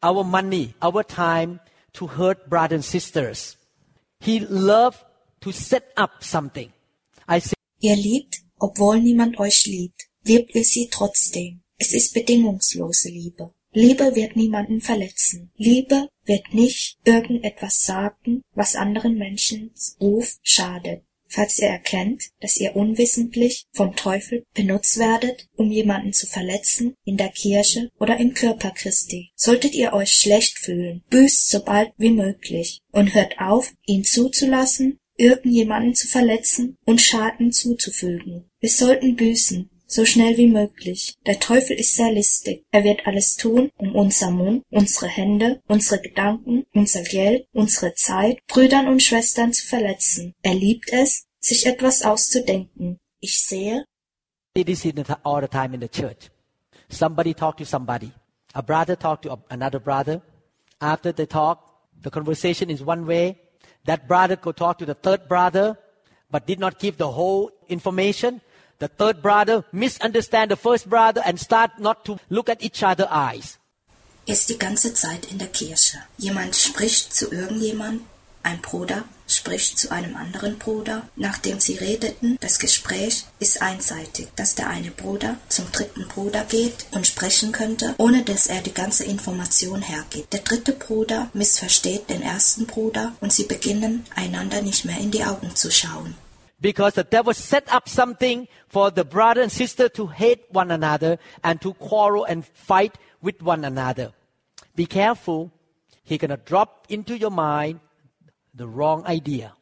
[0.01, 1.59] our money, our time
[1.93, 3.57] to hurt brothers and sisters.
[4.19, 5.04] He loved
[5.41, 6.71] to set up something.
[7.28, 10.10] I say, Ihr liebt, obwohl niemand euch liebt.
[10.23, 11.62] Liebt ihr sie trotzdem.
[11.78, 13.54] Es ist bedingungslose Liebe.
[13.73, 15.51] Liebe wird niemanden verletzen.
[15.58, 21.04] Liebe wird nicht irgendetwas sagen, was anderen Menschens Ruf schadet.
[21.35, 27.17] Falls ihr erkennt, dass ihr unwissentlich vom Teufel benutzt werdet, um jemanden zu verletzen, in
[27.17, 32.11] der Kirche oder im Körper Christi, solltet ihr euch schlecht fühlen, büßt so bald wie
[32.11, 38.49] möglich und hört auf, ihn zuzulassen, irgendjemanden zu verletzen und Schaden zuzufügen.
[38.61, 41.15] Wir sollten büßen, so schnell wie möglich.
[41.25, 42.63] Der Teufel ist sehr listig.
[42.71, 48.39] Er wird alles tun, um unser Mund, unsere Hände, unsere Gedanken, unser Geld, unsere Zeit,
[48.47, 50.33] Brüdern und Schwestern zu verletzen.
[50.41, 52.97] Er liebt es, sich etwas auszudenken.
[53.19, 53.86] Ich sehe,
[54.53, 56.29] it is in the, all the time in the church.
[56.89, 58.12] Somebody talk to somebody.
[58.53, 60.21] A brother talk to another brother.
[60.79, 61.60] After they talk,
[62.01, 63.38] the conversation is one way.
[63.86, 65.77] That brother go talk to the third brother,
[66.31, 68.41] but did not give the whole information.
[68.79, 73.08] The third brother misunderstand the first brother and start not to look at each other
[73.10, 73.58] eyes.
[74.25, 75.99] ist die ganze Zeit in der Kirche.
[76.17, 78.01] Jemand spricht zu irgendjemand,
[78.41, 84.55] ein Bruder spricht zu einem anderen Bruder, nachdem sie redeten, das Gespräch ist einseitig, dass
[84.55, 89.05] der eine Bruder zum dritten Bruder geht und sprechen könnte, ohne dass er die ganze
[89.05, 90.31] Information hergibt.
[90.33, 95.23] Der dritte Bruder missversteht den ersten Bruder und sie beginnen einander nicht mehr in die
[95.23, 96.15] Augen zu schauen.
[96.59, 101.19] Because the devil set up something for the brother and sister to hate one another
[101.43, 104.13] and to quarrel and fight with one another.
[104.75, 105.51] Be careful.
[106.03, 107.79] He's gonna drop into your mind
[108.55, 109.53] the wrong idea.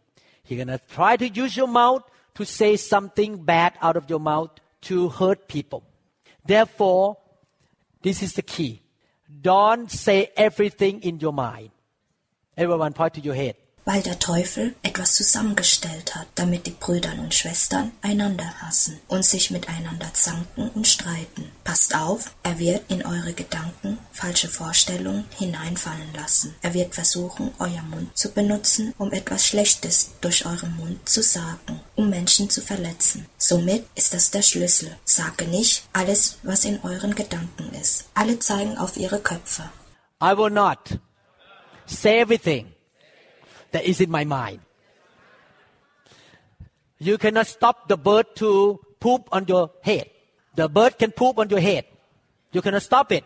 [0.44, 2.04] He's gonna try to use your mouth
[2.36, 4.52] to say something bad out of your mouth
[4.82, 5.84] to hurt people.
[6.46, 7.18] Therefore,
[8.02, 8.82] this is the key.
[9.42, 11.72] don't say everything in your mind.
[12.56, 13.56] Everyone point to your head.
[13.86, 19.52] Weil der Teufel etwas zusammengestellt hat, damit die Brüder und Schwestern einander hassen und sich
[19.52, 21.52] miteinander zanken und streiten.
[21.64, 26.56] Passt auf, er wird in eure Gedanken falsche Vorstellungen hineinfallen lassen.
[26.62, 31.82] Er wird versuchen, euer Mund zu benutzen, um etwas Schlechtes durch euren Mund zu sagen,
[31.96, 33.26] um Menschen zu verletzen.
[33.38, 34.96] Somit ist das der Schlüssel.
[35.06, 38.06] Sage nicht alles, was in euren Gedanken ist.
[38.14, 39.70] Alle zeigen auf ihre Köpfe.
[40.22, 41.00] I will not
[41.86, 42.74] say everything
[43.74, 44.60] that is in my mind.
[47.00, 50.10] You cannot stop the bird to poop on your head.
[50.56, 51.86] The bird can poop on your head.
[52.54, 53.26] You cannot stop it.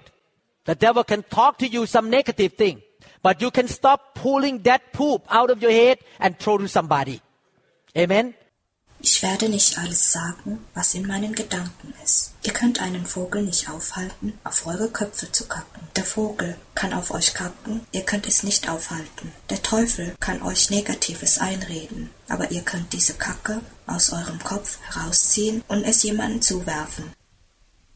[0.65, 2.81] The devil can talk to you some negative thing,
[3.21, 7.21] but you can stop pulling that poop out of your head and throw to somebody.
[7.95, 8.33] Amen.
[8.99, 12.33] Ich werde nicht alles sagen, was in meinen Gedanken ist.
[12.43, 15.87] Ihr könnt einen Vogel nicht aufhalten, auf eure Köpfe zu kacken.
[15.95, 19.31] Der Vogel kann auf euch kacken, ihr könnt es nicht aufhalten.
[19.49, 25.63] Der Teufel kann euch Negatives einreden, aber ihr könnt diese Kacke aus eurem Kopf herausziehen
[25.67, 27.13] und es jemandem zuwerfen.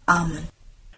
[0.05, 0.47] Amen.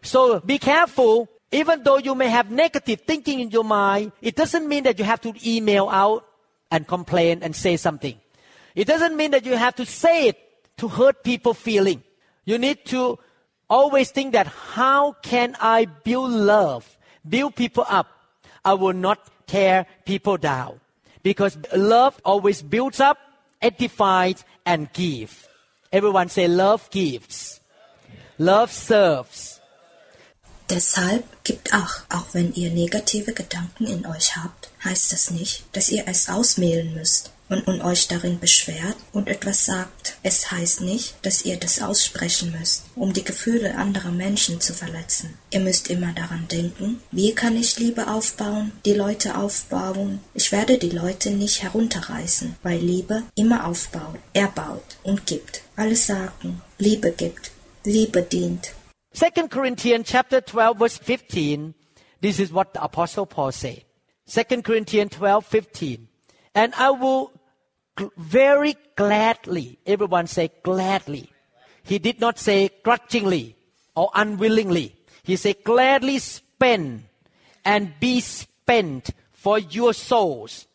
[0.01, 1.27] So be careful.
[1.51, 5.05] Even though you may have negative thinking in your mind, it doesn't mean that you
[5.05, 6.23] have to email out
[6.71, 8.19] and complain and say something.
[8.75, 10.37] It doesn't mean that you have to say it
[10.77, 12.03] to hurt people feeling.
[12.45, 13.19] You need to
[13.69, 18.07] always think that how can I build love, build people up?
[18.65, 20.79] I will not tear people down.
[21.21, 23.17] Because love always builds up,
[23.61, 25.47] edifies, and gives.
[25.91, 27.61] Everyone say love gives.
[28.37, 29.61] Love serves.
[30.69, 35.89] Deshalb gibt Acht, auch wenn ihr negative Gedanken in euch habt, heißt das nicht, dass
[35.89, 40.17] ihr es ausmehlen müsst und, und euch darin beschwert und etwas sagt.
[40.23, 45.37] Es heißt nicht, dass ihr das aussprechen müsst, um die Gefühle anderer Menschen zu verletzen.
[45.51, 50.19] Ihr müsst immer daran denken, wie kann ich Liebe aufbauen, die Leute aufbauen.
[50.33, 55.61] Ich werde die Leute nicht herunterreißen, weil Liebe immer aufbaut, erbaut und gibt.
[55.75, 57.51] Alle sagen, Liebe gibt,
[57.83, 58.73] Liebe dient.
[59.13, 61.75] 2 Corinthians chapter 12 verse 15.
[62.21, 63.83] This is what the apostle Paul said.
[64.25, 66.07] 2 Corinthians 12, 15.
[66.55, 67.31] And I will
[68.17, 71.29] very gladly, everyone say gladly.
[71.83, 73.55] He did not say grudgingly
[73.95, 74.95] or unwillingly.
[75.23, 77.03] He said gladly spend
[77.65, 80.67] and be spent for your souls.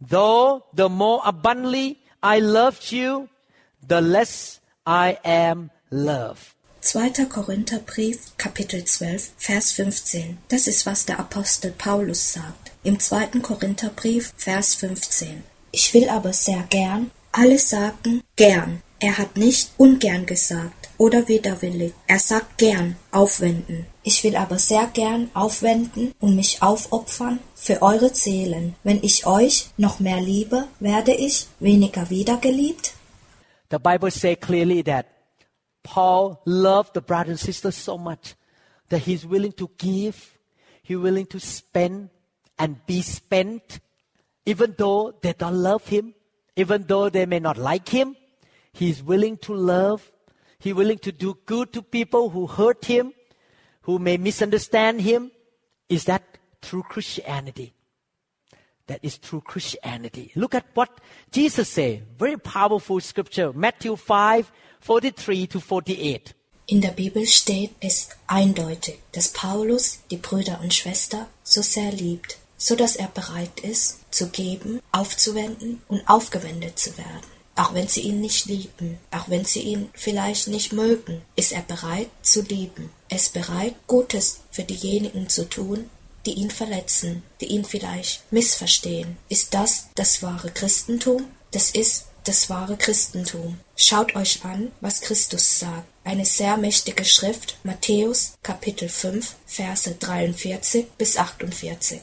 [0.00, 3.28] Though the more abundantly I loved you,
[3.86, 6.54] the less I am loved.
[6.82, 7.26] 2.
[7.26, 10.38] Korintherbrief, Kapitel 12, Vers 15.
[10.48, 12.72] Das ist, was der Apostel Paulus sagt.
[12.82, 13.40] Im 2.
[13.40, 15.44] Korintherbrief, Vers 15.
[15.76, 18.80] Ich will aber sehr gern, alle sagen gern.
[19.00, 21.92] Er hat nicht ungern gesagt oder widerwillig.
[22.06, 23.84] Er sagt gern, aufwenden.
[24.04, 28.76] Ich will aber sehr gern aufwenden und mich aufopfern für eure Seelen.
[28.84, 32.94] Wenn ich euch noch mehr liebe, werde ich weniger wiedergeliebt?
[33.72, 35.06] The Bible says clearly that
[35.82, 38.36] Paul loved the brothers and sisters so much
[38.90, 40.14] that he's willing to give,
[40.84, 42.10] he's willing to spend
[42.56, 43.80] and be spent,
[44.46, 46.14] even though they don't love him,
[46.56, 48.16] even though they may not like him.
[48.72, 50.10] He's willing to love.
[50.58, 53.12] He's willing to do good to people who hurt him,
[53.82, 55.30] who may misunderstand him.
[55.88, 56.22] Is that
[56.62, 57.74] true Christianity?
[58.86, 60.32] That is true Christianity.
[60.34, 62.06] Look at what Jesus said.
[62.18, 63.52] Very powerful scripture.
[63.52, 66.34] Matthew 5, 43 to 48.
[66.66, 72.38] In der Bibel steht es eindeutig, dass Paulus die Brüder und Schwester so sehr liebt,
[72.56, 77.34] so dass er bereit ist, zu geben, aufzuwenden und aufgewendet zu werden.
[77.56, 81.62] Auch wenn sie ihn nicht lieben, auch wenn sie ihn vielleicht nicht mögen, ist er
[81.62, 82.90] bereit zu lieben.
[83.08, 85.88] Er ist bereit, Gutes für diejenigen zu tun,
[86.26, 89.18] die ihn verletzen, die ihn vielleicht missverstehen.
[89.28, 91.26] Ist das das wahre Christentum?
[91.52, 93.60] Das ist das wahre Christentum.
[93.76, 95.86] Schaut euch an, was Christus sagt.
[96.02, 102.00] Eine sehr mächtige Schrift, Matthäus Kapitel 5, Verse 43 bis 48.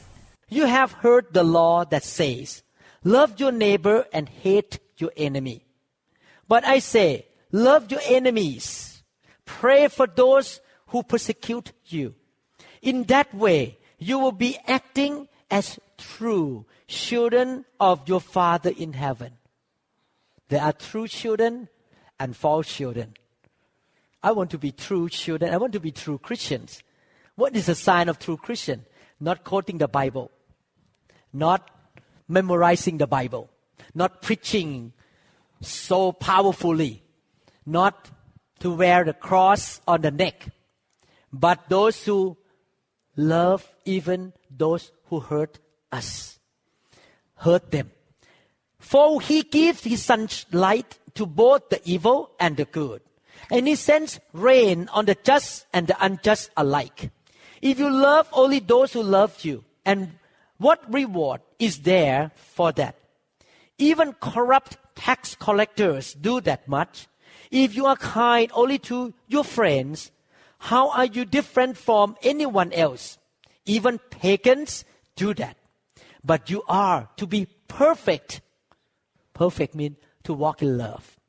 [0.51, 2.61] You have heard the law that says,
[3.05, 5.65] Love your neighbor and hate your enemy.
[6.47, 9.01] But I say, Love your enemies.
[9.45, 12.15] Pray for those who persecute you.
[12.81, 19.33] In that way, you will be acting as true children of your Father in heaven.
[20.49, 21.69] There are true children
[22.19, 23.13] and false children.
[24.21, 25.53] I want to be true children.
[25.53, 26.83] I want to be true Christians.
[27.35, 28.85] What is a sign of true Christian?
[29.19, 30.29] Not quoting the Bible,
[31.33, 31.69] not
[32.27, 33.49] memorizing the Bible,
[33.93, 34.93] not preaching
[35.61, 37.03] so powerfully,
[37.65, 38.09] not
[38.59, 40.47] to wear the cross on the neck,
[41.31, 42.37] but those who
[43.15, 45.59] love even those who hurt
[45.91, 46.39] us,
[47.35, 47.91] hurt them.
[48.79, 53.01] For he gives his sunlight to both the evil and the good.
[53.49, 57.11] And he sends rain on the just and the unjust alike.
[57.61, 60.13] If you love only those who love you, and
[60.61, 62.95] what reward is there for that?
[63.77, 67.07] Even corrupt tax collectors do that much.
[67.49, 70.11] If you are kind only to your friends,
[70.59, 73.17] how are you different from anyone else?
[73.65, 74.85] Even pagans
[75.15, 75.57] do that.
[76.23, 78.41] But you are to be perfect.
[79.33, 81.19] Perfect means to walk in love,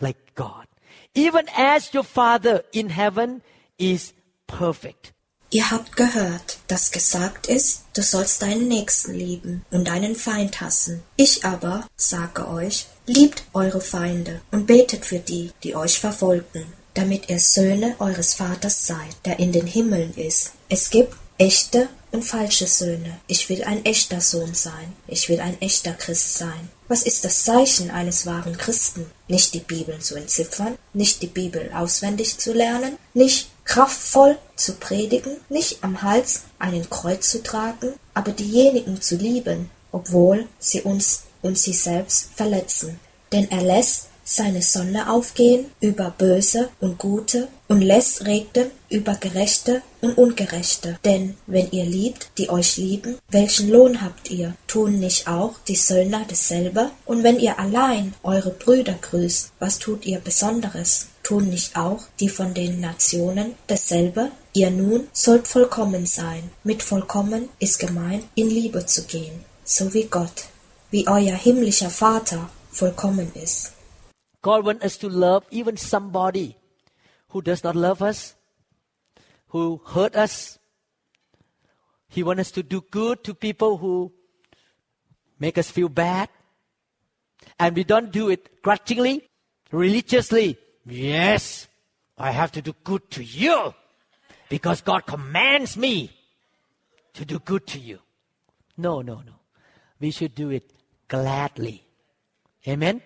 [0.00, 0.66] like God.
[1.14, 3.42] Even as your Father in heaven
[3.78, 4.12] is
[4.46, 5.12] perfect.
[5.52, 11.02] Ihr habt gehört, dass gesagt ist, du sollst deinen Nächsten lieben und deinen Feind hassen.
[11.16, 17.28] Ich aber sage euch, liebt eure Feinde und betet für die, die euch verfolgen, damit
[17.28, 20.52] ihr Söhne eures Vaters seid, der in den Himmeln ist.
[20.70, 23.20] Es gibt echte und falsche Söhne.
[23.26, 24.94] Ich will ein echter Sohn sein.
[25.06, 26.70] Ich will ein echter Christ sein.
[26.88, 29.04] Was ist das Zeichen eines wahren Christen?
[29.28, 35.36] Nicht die Bibel zu entziffern, nicht die Bibel auswendig zu lernen, nicht kraftvoll zu predigen,
[35.48, 41.58] nicht am Hals einen Kreuz zu tragen, aber diejenigen zu lieben, obwohl sie uns und
[41.58, 42.98] sie selbst verletzen.
[43.32, 49.82] Denn er lässt seine Sonne aufgehen über Böse und Gute und lässt regnen über Gerechte
[50.00, 50.98] und Ungerechte.
[51.04, 54.54] Denn wenn ihr liebt, die euch lieben, welchen Lohn habt ihr?
[54.66, 56.90] Tun nicht auch die Söldner dasselbe?
[57.04, 61.08] Und wenn ihr allein eure Brüder grüßt, was tut ihr Besonderes?
[61.22, 64.32] Tun nicht auch die von den Nationen dasselbe?
[64.52, 66.50] Ihr nun sollt vollkommen sein.
[66.64, 70.46] Mit vollkommen ist gemeint, in Liebe zu gehen, so wie Gott,
[70.90, 73.72] wie euer himmlischer Vater vollkommen ist.
[74.42, 76.56] God wants us to love even somebody
[77.28, 78.34] who does not love us,
[79.48, 80.58] who hurt us.
[82.08, 84.12] He wants us to do good to people who
[85.38, 86.28] make us feel bad.
[87.58, 89.28] And we don't do it grudgingly,
[89.70, 90.58] religiously.
[90.86, 91.68] Yes,
[92.18, 93.74] I have to do good to you
[94.48, 96.10] because God commands me
[97.14, 97.98] to do good to you.
[98.76, 99.34] No, no, no.
[100.00, 100.72] We should do it
[101.08, 101.84] gladly.
[102.66, 103.02] Amen.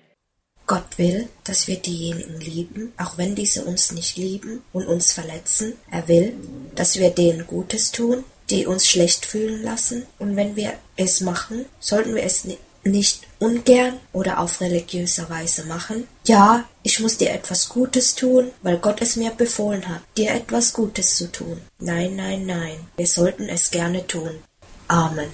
[0.66, 5.74] Gott will, dass wir diejenigen lieben, auch wenn diese uns nicht lieben und uns verletzen.
[5.90, 6.34] Er will,
[6.74, 10.06] dass wir denen Gutes tun, die uns schlecht fühlen lassen.
[10.18, 12.44] Und wenn wir es machen, sollten wir es
[12.86, 16.06] nicht ungern oder auf religiöser Weise machen.
[16.24, 20.72] Ja, ich muss dir etwas Gutes tun, weil Gott es mir befohlen hat, dir etwas
[20.72, 21.60] Gutes zu tun.
[21.78, 24.42] Nein, nein, nein, wir sollten es gerne tun.
[24.88, 25.30] Amen.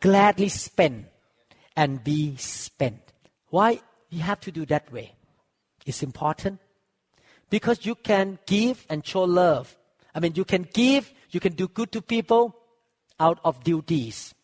[0.00, 1.06] Gladly spend
[1.74, 3.00] and be spent.
[3.50, 3.80] Why
[4.10, 5.12] you have to do that way.
[5.84, 6.58] It's important
[7.50, 9.76] because you can give and show love.
[10.14, 12.54] I mean, you can give, you can do good to people
[13.20, 14.34] out of duties.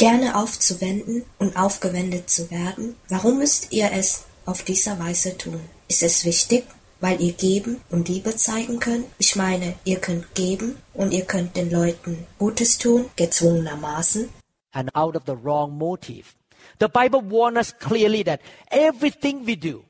[0.00, 2.96] Gerne aufzuwenden und aufgewendet zu werden.
[3.10, 5.60] Warum müsst ihr es auf dieser Weise tun?
[5.88, 6.64] Ist es wichtig,
[7.00, 9.04] weil ihr geben und Liebe zeigen könnt?
[9.18, 14.30] Ich meine, ihr könnt geben und ihr könnt den Leuten Gutes tun, gezwungenermaßen.
[14.72, 16.34] And out of the wrong motive.
[16.78, 18.40] The Bible warns us clearly that
[18.70, 19.84] everything we do,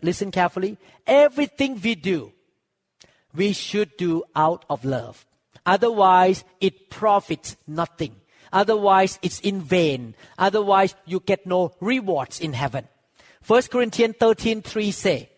[0.00, 2.32] listen carefully, everything we do,
[3.34, 5.26] we should do out of love.
[5.66, 8.12] Otherwise, it profits nothing.
[8.52, 10.14] Otherwise, it's in vain.
[10.38, 12.88] Otherwise, you get no rewards in heaven.
[13.46, 15.28] 1 Corinthians 13 3 say,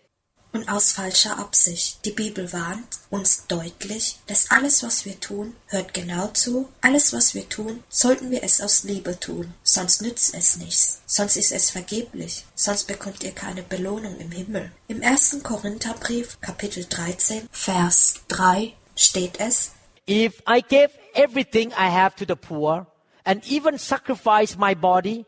[0.53, 2.05] und aus falscher Absicht.
[2.05, 7.35] Die Bibel warnt uns deutlich, dass alles, was wir tun, hört genau zu, alles, was
[7.35, 11.71] wir tun, sollten wir es aus Liebe tun, sonst nützt es nichts, sonst ist es
[11.71, 14.73] vergeblich, sonst bekommt ihr keine Belohnung im Himmel.
[14.89, 19.73] Im ersten Korintherbrief, Kapitel 13, Vers 3 steht es,
[20.09, 22.87] If I give everything I have to the poor
[23.25, 25.27] and even sacrifice my body,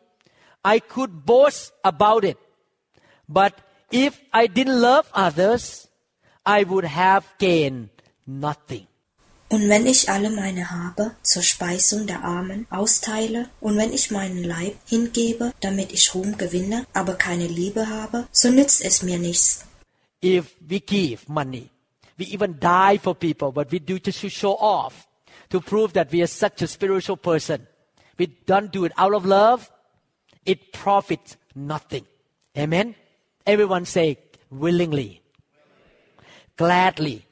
[0.64, 2.38] I could boast about it.
[3.28, 3.58] But
[3.90, 5.88] if I didn't love others,
[6.44, 7.90] I would have gained
[8.26, 8.86] nothing.
[9.52, 14.42] Und wenn ich alle meine Habe zur Speisung der Armen austeile, und wenn ich meinen
[14.42, 19.66] Leib hingebe, damit ich Ruhm gewinne, aber keine Liebe habe, so nützt es mir nichts.
[20.24, 21.68] If we give money,
[22.16, 25.06] we even die for people, but we do just to show off,
[25.50, 27.66] to prove that we are such a spiritual person.
[28.22, 29.68] We don't do it out of love,
[30.46, 32.04] it profits nothing.
[32.56, 32.94] Amen?
[33.44, 34.16] Everyone say
[34.48, 35.20] willingly,
[36.56, 37.26] gladly.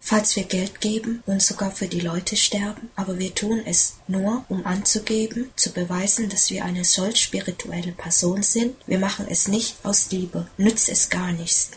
[0.00, 4.44] Falls wir Geld geben und sogar für die Leute sterben, aber wir tun es nur,
[4.48, 9.76] um anzugeben, zu beweisen, dass wir eine solch spirituelle Person sind, wir machen es nicht
[9.84, 11.70] aus Liebe, nützt es gar nichts.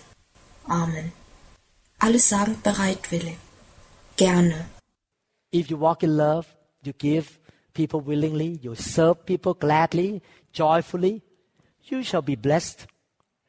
[0.64, 1.14] Amen.
[2.00, 3.38] Alle sagen bereitwillig.
[4.18, 4.66] Gerne.
[5.52, 6.55] if you walk in love,
[6.86, 7.40] you give
[7.74, 10.22] people willingly, you serve people gladly,
[10.54, 11.22] joyfully,
[11.84, 12.88] you shall be blessed.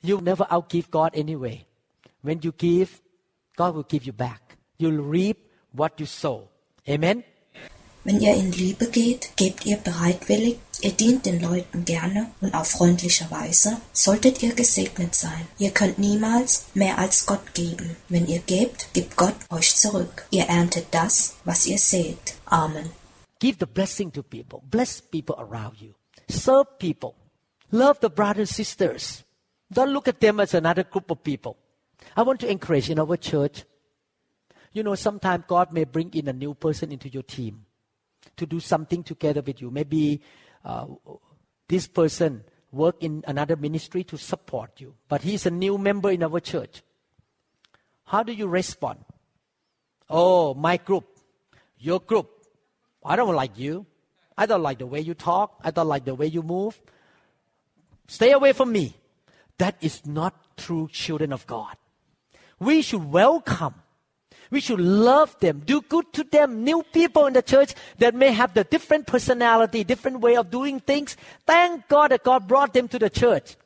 [0.03, 1.67] You'll never outgive God anyway.
[2.23, 3.01] When you give,
[3.57, 4.57] God will give you back.
[4.79, 5.39] You'll reap
[5.73, 6.49] what you sow.
[6.89, 7.25] Amen.
[8.05, 12.69] Wenn ihr in Liebe geht, gebt ihr bereitwillig, ihr dient den Leuten gerne und auf
[12.69, 15.49] freundliche Weise, solltet ihr gesegnet sein.
[15.59, 17.97] Ihr könnt niemals mehr als Gott geben.
[18.09, 20.27] Wenn ihr gebt, gibt Gott euch zurück.
[20.31, 22.37] Ihr erntet das, was ihr seht.
[22.45, 22.91] Amen.
[23.39, 24.63] Give the blessing to people.
[24.67, 25.95] Bless people around you.
[26.29, 27.15] Serve people.
[27.71, 29.25] Love the brothers and sisters.
[29.73, 31.57] Don't look at them as another group of people.
[32.17, 33.65] I want to encourage in our church.
[34.73, 37.67] You know, sometimes God may bring in a new person into your team
[38.37, 39.71] to do something together with you.
[39.71, 40.21] Maybe
[40.65, 40.87] uh,
[41.69, 46.23] this person work in another ministry to support you, but he's a new member in
[46.23, 46.83] our church.
[48.05, 49.01] How do you respond?
[50.09, 51.07] Oh, my group,
[51.79, 52.36] your group.
[53.07, 53.87] I don't like you.
[54.37, 55.61] I don't like the way you talk.
[55.63, 56.79] I don't like the way you move.
[58.07, 58.95] Stay away from me.
[59.59, 61.77] That is not true children of God.
[62.59, 63.75] We should welcome.
[64.51, 66.63] We should love them, do good to them.
[66.63, 70.79] New people in the church that may have the different personality, different way of doing
[70.79, 71.17] things.
[71.47, 73.57] Thank God that God brought them to the church.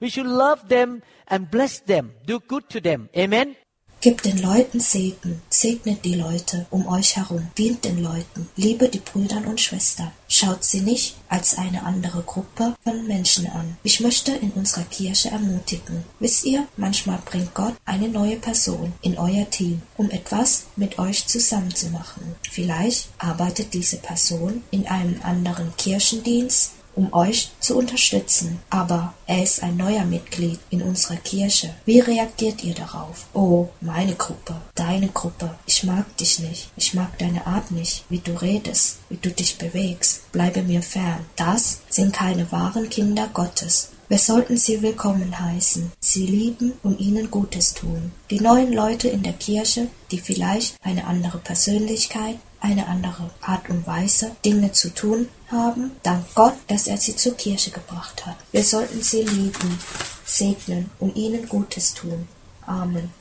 [0.00, 3.10] We should love them and bless them, do good to them.
[3.16, 3.56] Amen.
[4.02, 8.98] Gebt den Leuten Segen, segnet die Leute um euch herum, dient den Leuten, liebe die
[8.98, 10.10] Brüder und Schwestern.
[10.26, 13.76] Schaut sie nicht als eine andere Gruppe von Menschen an.
[13.82, 16.04] Ich möchte in unserer Kirche ermutigen.
[16.18, 21.26] Wisst ihr, manchmal bringt Gott eine neue Person in euer Team, um etwas mit euch
[21.26, 22.36] zusammen zu machen.
[22.50, 28.60] Vielleicht arbeitet diese Person in einem anderen Kirchendienst um euch zu unterstützen.
[28.70, 31.74] Aber er ist ein neuer Mitglied in unserer Kirche.
[31.84, 33.26] Wie reagiert ihr darauf?
[33.34, 35.54] Oh, meine Gruppe, deine Gruppe.
[35.66, 36.70] Ich mag dich nicht.
[36.76, 40.30] Ich mag deine Art nicht, wie du redest, wie du dich bewegst.
[40.32, 41.24] Bleibe mir fern.
[41.36, 43.90] Das sind keine wahren Kinder Gottes.
[44.10, 48.10] Wir sollten sie willkommen heißen, sie lieben und ihnen Gutes tun.
[48.28, 53.86] Die neuen Leute in der Kirche, die vielleicht eine andere Persönlichkeit, eine andere Art und
[53.86, 58.36] Weise, Dinge zu tun haben, dank Gott, dass er sie zur Kirche gebracht hat.
[58.52, 59.78] Wir sollten sie lieben,
[60.24, 62.28] segnen und ihnen Gutes tun.
[62.66, 63.12] Amen.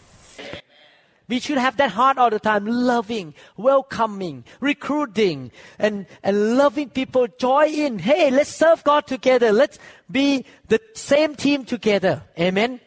[1.28, 7.28] We should have that heart all the time, loving, welcoming, recruiting, and, and loving people.
[7.28, 8.00] Joy in.
[8.00, 9.52] Hey, let's serve God together.
[9.52, 9.78] Let's
[10.10, 12.24] be the same team together.
[12.38, 12.80] Amen.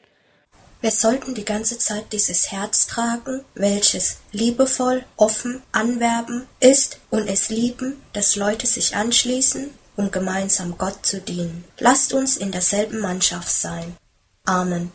[0.83, 7.51] Wir sollten die ganze Zeit dieses Herz tragen, welches liebevoll, offen, anwerben ist und es
[7.51, 11.62] lieben, dass Leute sich anschließen, um gemeinsam Gott zu dienen.
[11.78, 13.97] Lasst uns in derselben Mannschaft sein.
[14.45, 14.91] Amen.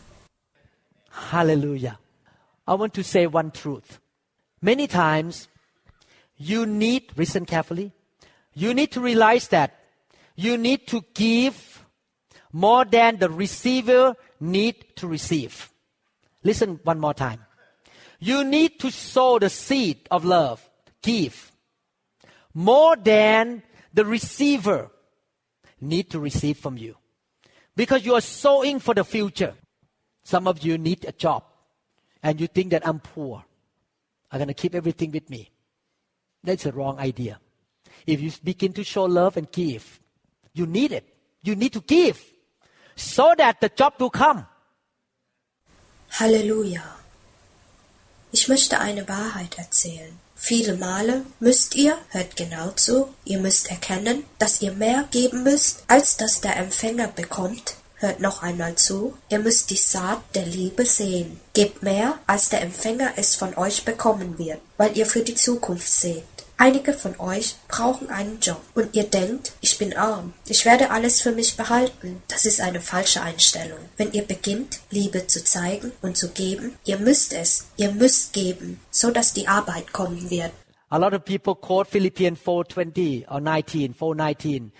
[1.32, 1.98] Hallelujah.
[2.66, 3.98] I want to say one truth.
[4.60, 5.48] Many times,
[6.36, 7.92] you need, listen carefully,
[8.52, 9.70] you need to realize that
[10.36, 11.54] you need to give
[12.52, 15.70] more than the receiver need to receive.
[16.48, 17.44] Listen one more time.
[18.20, 20.66] You need to sow the seed of love,
[21.02, 21.52] give,
[22.54, 24.90] more than the receiver
[25.78, 26.96] need to receive from you.
[27.76, 29.52] Because you are sowing for the future.
[30.24, 31.44] Some of you need a job
[32.22, 33.44] and you think that I'm poor.
[34.32, 35.50] I'm going to keep everything with me.
[36.42, 37.40] That's a wrong idea.
[38.06, 40.00] If you begin to show love and give,
[40.54, 41.04] you need it.
[41.42, 42.24] You need to give
[42.96, 44.46] so that the job will come.
[46.10, 46.82] Halleluja.
[48.32, 50.18] Ich möchte eine Wahrheit erzählen.
[50.34, 55.84] Viele Male müsst ihr, hört genau zu, ihr müsst erkennen, dass ihr mehr geben müsst,
[55.86, 57.76] als dass der Empfänger bekommt.
[57.96, 61.40] Hört noch einmal zu, ihr müsst die Saat der Liebe sehen.
[61.52, 65.88] Gebt mehr, als der Empfänger es von euch bekommen wird, weil ihr für die Zukunft
[65.88, 66.24] seht.
[66.60, 71.22] Einige von euch brauchen einen Job und ihr denkt, ich bin arm, ich werde alles
[71.22, 72.20] für mich behalten.
[72.26, 73.78] Das ist eine falsche Einstellung.
[73.96, 78.80] Wenn ihr beginnt, Liebe zu zeigen und zu geben, ihr müsst es, ihr müsst geben,
[78.90, 80.50] so dass die Arbeit kommen wird.
[80.88, 84.72] A lot of people quote Philippians 4:20 or 19, 4:19.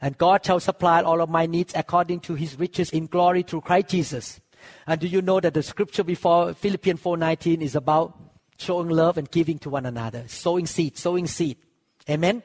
[0.00, 3.64] And God shall supply all of my needs according to his riches in glory through
[3.64, 4.40] Christ Jesus.
[4.86, 8.14] And do you know that the scripture before Philippians 4:19 is about
[8.62, 11.56] showing love and giving to one another, sowing seed, sowing seed.
[12.08, 12.42] Amen.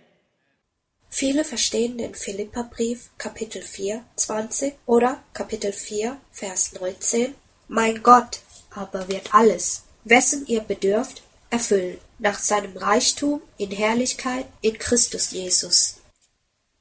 [1.09, 7.33] Viele verstehen den Philipperbrief Kapitel 4, 20 oder Kapitel 4, Vers 19.
[7.69, 8.41] Mein Gott
[8.71, 15.97] aber wird alles, wessen ihr bedürft, erfüllen, nach seinem Reichtum in Herrlichkeit in Christus Jesus.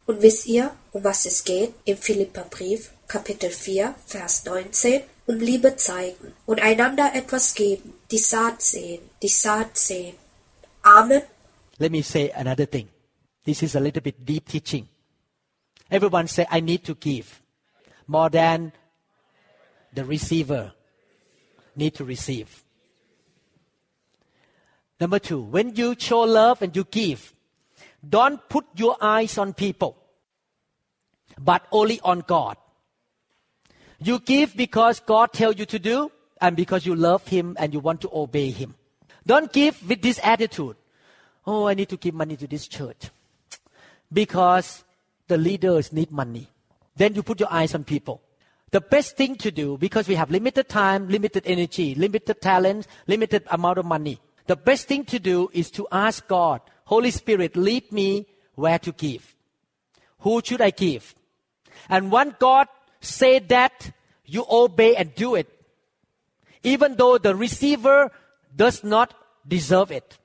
[0.07, 5.03] Und wisst ihr, um was es geht im Philipperbrief Kapitel 4, Vers 19?
[5.27, 10.16] Liebe zeigen und einander etwas geben, die Saat sehen, die Saat sehen.
[10.83, 11.22] Amen.
[11.79, 12.89] Let me say another thing.
[13.45, 14.89] This is a little bit deep teaching.
[15.91, 17.41] Everyone say, I need to give
[18.07, 18.72] more than
[19.93, 20.72] the receiver
[21.77, 22.64] need to receive.
[25.01, 27.35] Number two, when you show love and you give,
[28.09, 29.97] don't put your eyes on people,
[31.39, 32.57] but only on God.
[33.99, 37.80] You give because God tells you to do and because you love Him and you
[37.80, 38.74] want to obey Him.
[39.26, 40.76] Don't give with this attitude.
[41.47, 43.11] Oh, I need to give money to this church
[44.12, 44.84] because
[45.28, 46.49] the leaders need money.
[46.97, 48.20] Then you put your eyes on people.
[48.70, 53.44] The best thing to do, because we have limited time, limited energy, limited talent, limited
[53.51, 57.90] amount of money, the best thing to do is to ask God, Holy Spirit, lead
[57.92, 59.34] me where to give.
[60.20, 61.14] Who should I give?
[61.88, 62.68] And when God
[63.01, 63.92] said that,
[64.24, 65.49] you obey and do it.
[66.62, 68.11] Even though the receiver
[68.55, 69.14] does not
[69.47, 70.18] deserve it.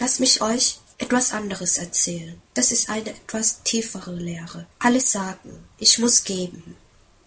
[0.00, 2.40] Lass mich euch etwas anderes erzählen.
[2.54, 4.66] Das ist eine etwas tiefere Lehre.
[4.78, 6.76] Alle sagen, ich muss geben.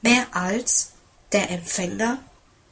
[0.02, 0.94] Mehr als
[1.32, 2.20] der Empfänger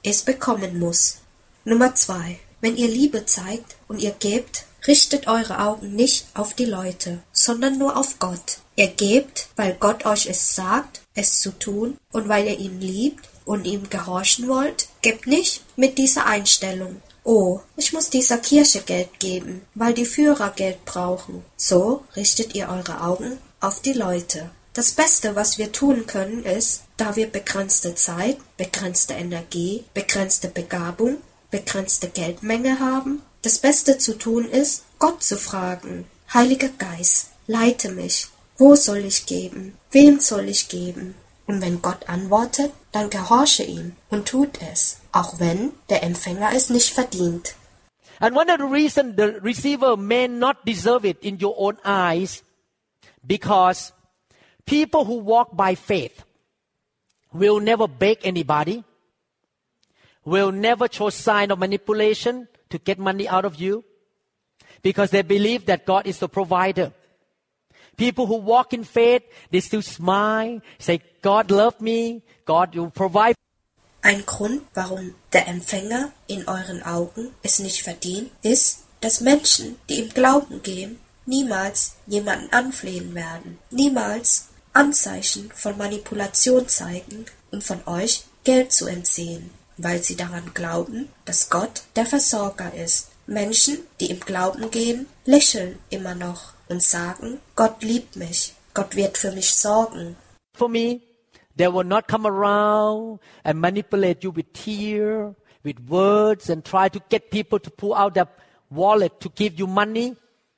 [0.03, 1.17] es bekommen muss.
[1.63, 2.39] Nummer zwei.
[2.61, 7.77] Wenn ihr Liebe zeigt und ihr gebt, richtet eure Augen nicht auf die Leute, sondern
[7.77, 8.59] nur auf Gott.
[8.75, 13.29] Ihr gebt, weil Gott euch es sagt, es zu tun, und weil ihr ihn liebt
[13.45, 14.87] und ihm gehorchen wollt.
[15.01, 17.01] Gebt nicht mit dieser Einstellung.
[17.23, 21.43] Oh, ich muss dieser Kirche Geld geben, weil die Führer Geld brauchen.
[21.57, 24.51] So richtet ihr eure Augen auf die Leute.
[24.73, 31.17] Das Beste, was wir tun können, ist, da wir begrenzte Zeit, begrenzte Energie, begrenzte Begabung,
[31.49, 36.05] begrenzte Geldmenge haben, das Beste zu tun ist, Gott zu fragen.
[36.33, 38.27] Heiliger Geist, leite mich.
[38.57, 39.77] Wo soll ich geben?
[39.91, 41.13] Wem soll ich geben?
[41.45, 46.71] Und wenn Gott antwortet, dann gehorche ihm und tut es, auch wenn der Empfänger es
[46.71, 47.55] nicht verdient.
[48.19, 52.43] And one of the reasons the receiver may not deserve it in your own eyes,
[53.21, 53.93] because
[54.65, 56.23] people who walk by faith
[57.31, 58.83] will never beg anybody,
[60.23, 63.83] will never show sign of manipulation to get money out of you,
[64.81, 66.91] because they believe that God is the provider.
[67.97, 73.35] People who walk in faith, they still smile, say, God love me, God will provide.
[74.01, 79.99] Ein Grund, warum der Empfänger in euren Augen es nicht verdient, ist, dass Menschen, die
[79.99, 88.25] im Glauben gehen, niemals jemanden anflehen werden, niemals Anzeichen von Manipulation zeigen und von euch
[88.43, 93.11] Geld zu entziehen, weil sie daran glauben, dass Gott der Versorger ist.
[93.27, 99.17] Menschen, die im Glauben gehen, lächeln immer noch und sagen, Gott liebt mich, Gott wird
[99.17, 100.15] für mich sorgen.
[100.55, 101.01] For me,
[101.57, 106.99] they will not come around and manipulate you with tears, with words, and try to
[107.09, 108.27] get people to pull out their
[108.69, 110.15] wallet to give you money.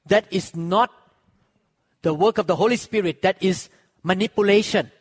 [0.07, 0.89] That is not
[2.01, 3.21] the work of the Holy Spirit.
[3.21, 3.69] That is
[4.03, 4.91] manipulation.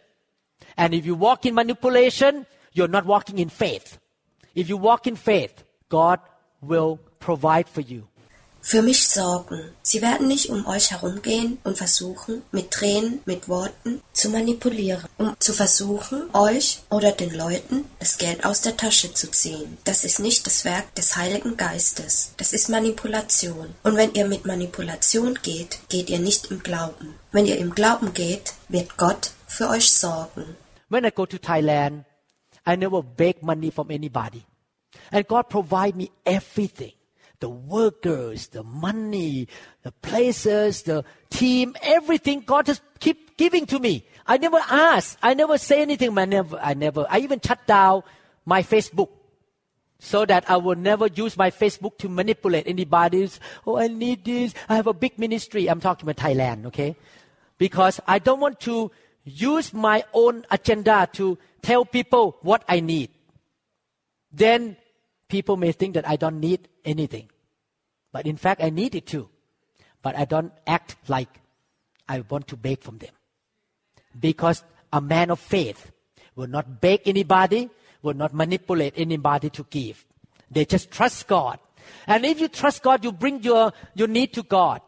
[0.77, 3.99] And if you walk in manipulation, you're not walking in faith.
[4.57, 6.18] If you walk in faith, God
[6.62, 8.04] will provide for you.
[8.62, 9.61] Für mich sorgen.
[9.82, 15.36] Sie werden nicht um euch herumgehen und versuchen, mit Tränen, mit Worten zu manipulieren, um
[15.38, 19.76] zu versuchen, euch oder den Leuten das Geld aus der Tasche zu ziehen.
[19.84, 22.32] Das ist nicht das Werk des Heiligen Geistes.
[22.38, 23.74] Das ist Manipulation.
[23.82, 27.14] Und wenn ihr mit Manipulation geht, geht ihr nicht im Glauben.
[27.30, 30.57] Wenn ihr im Glauben geht, wird Gott für euch sorgen.
[30.88, 32.07] When I go to Thailand,
[32.67, 34.45] I never beg money from anybody.
[35.12, 36.93] And God provide me everything.
[37.39, 39.47] The workers, the money,
[39.83, 44.07] the places, the team, everything God just keep giving to me.
[44.27, 45.19] I never ask.
[45.23, 46.17] I never say anything.
[46.19, 48.03] I never, I never, I even shut down
[48.47, 49.11] my Facebook
[49.99, 53.39] so that I will never use my Facebook to manipulate anybody's.
[53.67, 54.55] Oh, I need this.
[54.69, 55.69] I have a big ministry.
[55.69, 56.97] I'm talking about Thailand, okay?
[57.59, 58.91] Because I don't want to
[59.25, 63.11] use my own agenda to tell people what I need.
[64.32, 64.76] Then
[65.28, 67.30] people may think that I don't need anything.
[68.12, 69.28] But in fact, I need it too.
[70.02, 71.28] But I don't act like
[72.09, 73.11] I want to beg from them.
[74.18, 75.90] Because a man of faith
[76.34, 77.70] will not beg anybody,
[78.02, 80.04] will not manipulate anybody to give.
[80.50, 81.59] They just trust God.
[82.07, 84.80] And if you trust God, you bring your, your need to God.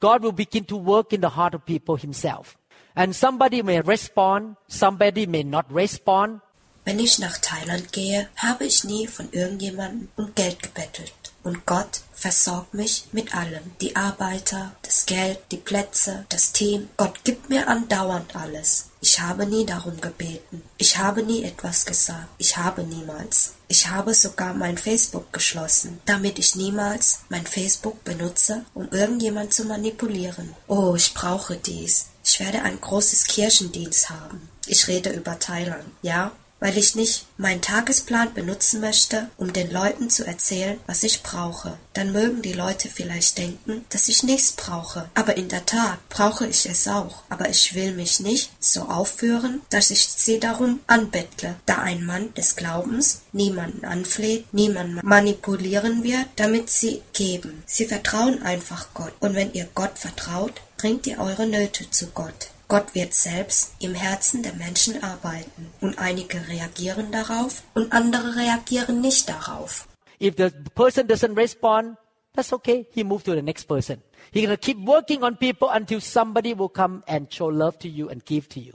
[0.00, 2.56] God will begin to work in the heart of people himself.
[2.96, 6.40] And somebody may respond, somebody may not respond,
[6.86, 11.12] Wenn ich nach Thailand gehe, habe ich nie von irgendjemandem um Geld gebettelt.
[11.42, 13.72] Und Gott versorgt mich mit allem.
[13.80, 16.88] Die Arbeiter, das Geld, die Plätze, das Team.
[16.96, 18.90] Gott gibt mir andauernd alles.
[19.00, 20.62] Ich habe nie darum gebeten.
[20.78, 22.28] Ich habe nie etwas gesagt.
[22.38, 23.54] Ich habe niemals.
[23.66, 29.64] Ich habe sogar mein Facebook geschlossen, damit ich niemals mein Facebook benutze, um irgendjemand zu
[29.64, 30.54] manipulieren.
[30.68, 32.06] Oh, ich brauche dies.
[32.28, 34.48] Ich werde ein großes Kirchendienst haben.
[34.66, 35.84] Ich rede über Thailand.
[36.02, 41.22] Ja, weil ich nicht meinen Tagesplan benutzen möchte, um den Leuten zu erzählen, was ich
[41.22, 41.78] brauche.
[41.92, 45.08] Dann mögen die Leute vielleicht denken, dass ich nichts brauche.
[45.14, 47.22] Aber in der Tat brauche ich es auch.
[47.28, 52.34] Aber ich will mich nicht so aufführen, dass ich sie darum anbettle, da ein Mann
[52.34, 57.62] des Glaubens niemanden anfleht, niemanden manipulieren wird, damit sie geben.
[57.66, 59.12] Sie vertrauen einfach Gott.
[59.20, 62.50] Und wenn ihr Gott vertraut, bringt ihr eure Nöte zu Gott.
[62.68, 69.00] Gott wird selbst im Herzen der Menschen arbeiten, und einige reagieren darauf und andere reagieren
[69.00, 69.88] nicht darauf.
[70.20, 71.96] If the person doesn't respond,
[72.34, 72.86] that's okay.
[72.90, 74.02] He move to the next person.
[74.32, 78.08] He gonna keep working on people until somebody will come and show love to you
[78.08, 78.74] and give to you.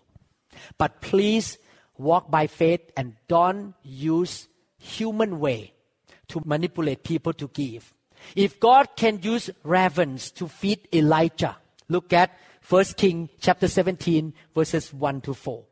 [0.77, 1.57] But please
[1.97, 4.47] walk by faith and don't use
[4.77, 5.73] human way
[6.29, 7.93] to manipulate people to give.
[8.35, 11.57] If God can use ravens to feed Elijah,
[11.91, 12.31] look at
[12.69, 15.65] 1 King chapter 17 verses 1 to 4.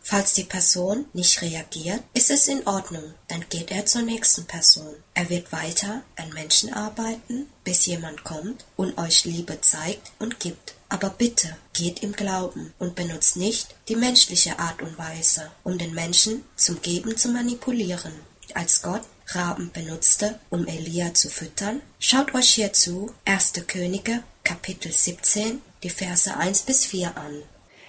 [0.00, 4.94] Falls die Person nicht reagiert, ist es in Ordnung, dann geht er zur nächsten Person.
[5.14, 10.74] Er wird weiter an Menschen arbeiten, bis jemand kommt und euch Liebe zeigt und gibt.
[10.88, 15.92] Aber bitte geht im Glauben und benutzt nicht die menschliche Art und Weise, um den
[15.92, 18.12] Menschen zum Geben zu manipulieren.
[18.54, 23.54] Als Gott Raben benutzte, um Elia zu füttern, schaut euch hierzu 1.
[23.66, 27.42] Könige Kapitel 17 die Verse 1 bis 4 an.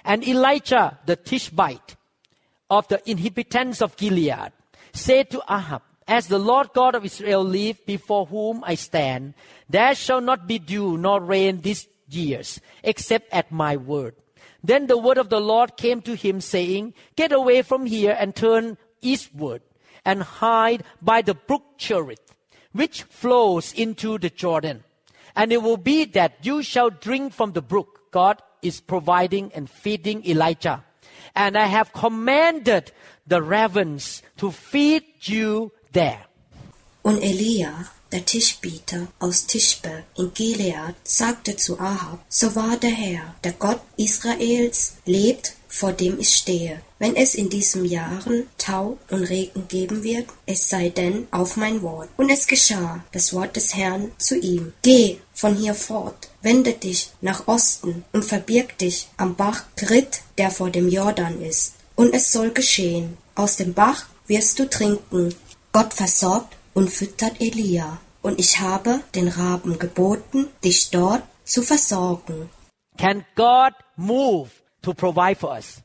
[0.04, 1.96] And Elijah the Tishbite
[2.68, 4.52] of the inhabitants of Gilead
[4.92, 9.34] said to Ahab, As the Lord God of Israel live before whom I stand,
[9.68, 14.14] there shall not be dew nor rain these years, except at my word.
[14.64, 18.34] Then the word of the Lord came to him, saying, Get away from here and
[18.34, 19.62] turn eastward,
[20.08, 22.32] and hide by the brook Cherith,
[22.72, 24.82] which flows into the Jordan.
[25.36, 28.10] And it will be that you shall drink from the brook.
[28.10, 30.82] God is providing and feeding Elijah.
[31.34, 32.90] And I have commanded
[33.26, 36.24] the ravens to feed you there.
[37.04, 43.34] Und Elia, der Tischbieter aus Tischbe in Gilead, sagte zu Ahab, so wahr der Herr,
[43.44, 46.80] der Gott Israels, lebt, vor dem ich stehe.
[46.98, 51.82] Wenn es in diesem Jahren Tau und Regen geben wird, es sei denn auf mein
[51.82, 52.08] Wort.
[52.16, 54.72] Und es geschah das Wort des Herrn zu ihm.
[54.82, 60.50] Geh von hier fort, wende dich nach Osten und verbirg dich am Bach Krit, der
[60.50, 61.74] vor dem Jordan ist.
[61.94, 63.16] Und es soll geschehen.
[63.34, 65.34] Aus dem Bach wirst du trinken.
[65.72, 68.00] Gott versorgt und füttert Elia.
[68.22, 72.50] Und ich habe den Raben geboten, dich dort zu versorgen.
[72.98, 74.50] Can God move
[74.82, 75.82] to provide for us?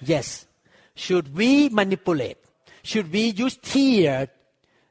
[0.00, 0.46] Yes.
[0.94, 2.38] Should we manipulate?
[2.82, 4.28] Should we use tears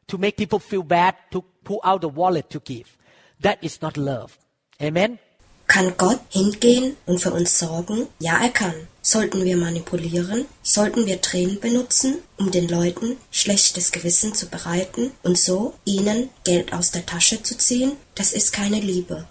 [0.08, 2.98] to make people feel bad to pull out the wallet to give?
[3.42, 4.38] That is not love.
[4.82, 5.20] Amen.
[5.68, 8.08] Kann Gott hingehen und für uns sorgen?
[8.20, 8.74] Ja, er kann.
[9.02, 10.46] Sollten wir manipulieren?
[10.64, 16.74] Sollten wir Tränen benutzen, um den Leuten schlechtes Gewissen zu bereiten und so ihnen Geld
[16.74, 17.94] aus der Tasche zu ziehen?
[18.16, 19.28] Das ist keine Liebe.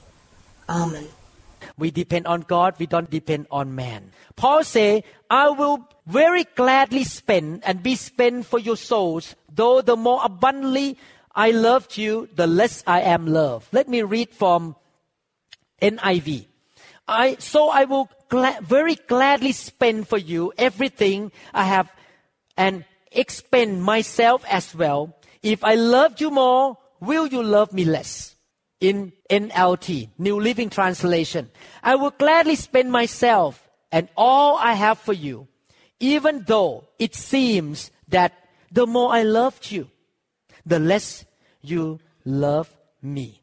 [0.66, 1.04] Amen.
[1.78, 4.12] We depend on God, we don't depend on man.
[4.36, 9.96] Paul say, I will very gladly spend and be spent for your souls, though the
[9.96, 10.98] more abundantly
[11.34, 13.68] I loved you, the less I am loved.
[13.72, 14.76] Let me read from
[15.80, 16.46] NIV.
[17.06, 21.92] I, so I will gla- very gladly spend for you everything I have
[22.56, 25.16] and expend myself as well.
[25.42, 28.36] If I loved you more, will you love me less?
[28.81, 31.51] In NLT, New Living Translation,
[31.83, 35.49] I will gladly spend myself and all I have for you,
[35.99, 38.33] even though it seems that
[38.72, 39.89] the more I loved you,
[40.64, 41.26] the less
[41.61, 42.68] you love
[43.03, 43.41] me.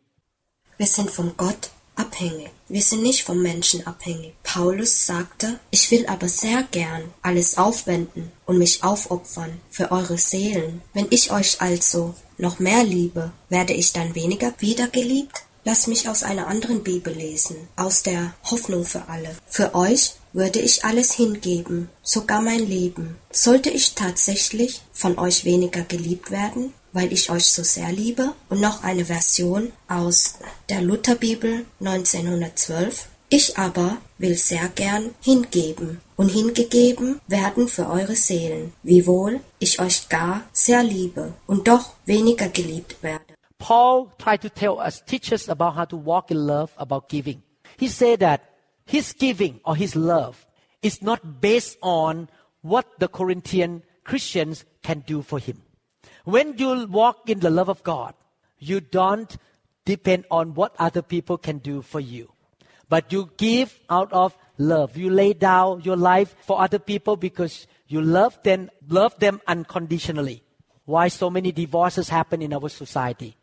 [0.78, 2.50] Wir sind von Gott abhängig.
[2.68, 4.36] Wir sind nicht vom Menschen abhängig.
[4.44, 10.82] Paulus sagte, ich will aber sehr gern alles aufwenden und mich aufopfern für eure Seelen.
[10.94, 15.44] Wenn ich euch also noch mehr liebe, werde ich dann weniger wieder geliebt?
[15.64, 19.36] Lass mich aus einer anderen Bibel lesen, aus der Hoffnung für alle.
[19.50, 23.18] Für euch würde ich alles hingeben, sogar mein Leben.
[23.32, 28.34] Sollte ich tatsächlich von euch weniger geliebt werden, weil ich euch so sehr liebe?
[28.48, 30.36] Und noch eine Version aus
[30.70, 33.08] der Lutherbibel 1912.
[33.30, 40.08] Ich aber will sehr gern hingeben und hingegeben werden für eure Seelen, wiewohl ich euch
[40.08, 43.34] gar sehr liebe und doch weniger geliebt werde.
[43.58, 47.42] Paul tried to tell us, teach us about how to walk in love, about giving.
[47.80, 48.42] He said that
[48.86, 50.46] his giving or his love
[50.82, 52.30] is not based on
[52.62, 55.62] what the Corinthian Christians can do for him.
[56.26, 58.14] When you walk in the love of God,
[58.60, 59.36] you don't
[59.86, 62.32] depend on what other people can do for you.
[62.90, 64.98] But you give out of love.
[64.98, 70.44] You lay down your life for other people because you love them, love them unconditionally.
[70.88, 73.36] Why so many divorces happen in our society?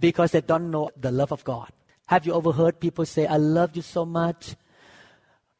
[0.00, 1.70] Because they don't know the love of God.
[2.08, 4.56] Have you ever heard people say, I love you so much.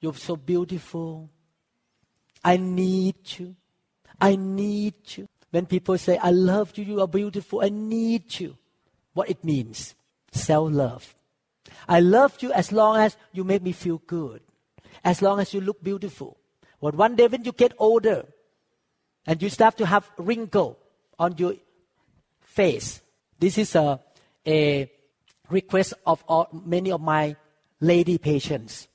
[0.01, 1.31] You're so beautiful.
[2.43, 3.55] I need you.
[4.21, 5.29] I need you.
[5.53, 8.57] When people say, I love you, you are beautiful, I need you.
[9.15, 9.95] What it means?
[10.33, 11.15] Self love.
[11.89, 14.41] I love you as long as you make me feel good,
[15.05, 16.39] as long as you look beautiful.
[16.83, 18.27] But one day when you get older
[19.25, 20.80] and you start to have wrinkle
[21.21, 21.55] on your
[22.41, 23.01] face,
[23.39, 24.01] this is a,
[24.47, 24.91] a
[25.51, 27.37] request of all, many of my
[27.81, 28.89] lady patients.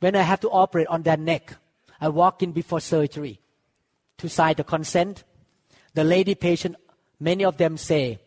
[0.00, 1.54] When I have to operate on their neck,
[2.00, 3.40] I walk in before surgery
[4.18, 5.24] to sign the consent.
[5.94, 6.76] The lady patient,
[7.18, 8.20] many of them say,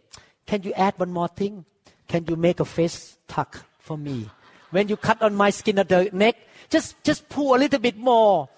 [0.46, 1.66] Can you add one more thing?
[2.08, 4.30] Can you make a face tuck for me?
[4.72, 6.36] When you cut on my skin at the neck,
[6.70, 8.50] just, just pull a little bit more.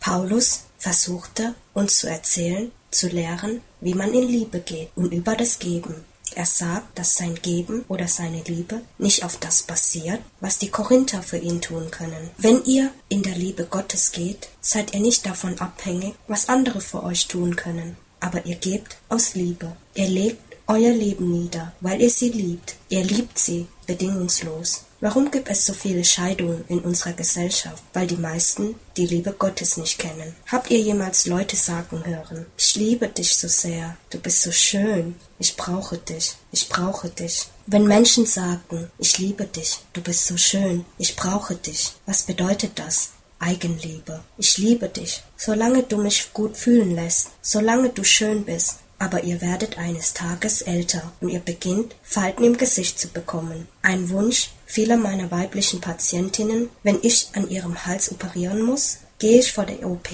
[0.00, 5.58] Paulus versuchte uns zu erzählen, zu lehren, wie man in Liebe geht und über das
[5.58, 6.04] Geben.
[6.34, 11.22] Er sagt, dass sein Geben oder seine Liebe nicht auf das basiert, was die Korinther
[11.22, 12.30] für ihn tun können.
[12.36, 17.02] Wenn ihr in der Liebe Gottes geht, seid ihr nicht davon abhängig, was andere für
[17.02, 17.96] euch tun können.
[18.20, 19.74] Aber ihr gebt aus Liebe.
[19.94, 22.76] Ihr legt euer Leben nieder, weil ihr sie liebt.
[22.88, 24.84] Ihr liebt sie bedingungslos.
[25.00, 27.84] Warum gibt es so viele Scheidungen in unserer Gesellschaft?
[27.92, 30.34] Weil die meisten die Liebe Gottes nicht kennen.
[30.48, 35.14] Habt ihr jemals Leute sagen hören, ich liebe dich so sehr, du bist so schön,
[35.38, 37.46] ich brauche dich, ich brauche dich.
[37.66, 42.72] Wenn Menschen sagen, ich liebe dich, du bist so schön, ich brauche dich, was bedeutet
[42.76, 43.10] das?
[43.38, 44.24] Eigenliebe.
[44.36, 49.40] Ich liebe dich, solange du mich gut fühlen lässt, solange du schön bist, aber ihr
[49.40, 53.68] werdet eines Tages älter und ihr beginnt, Falten im Gesicht zu bekommen.
[53.80, 59.52] Ein Wunsch vieler meiner weiblichen Patientinnen, wenn ich an ihrem Hals operieren muss, gehe ich
[59.52, 60.08] vor der OP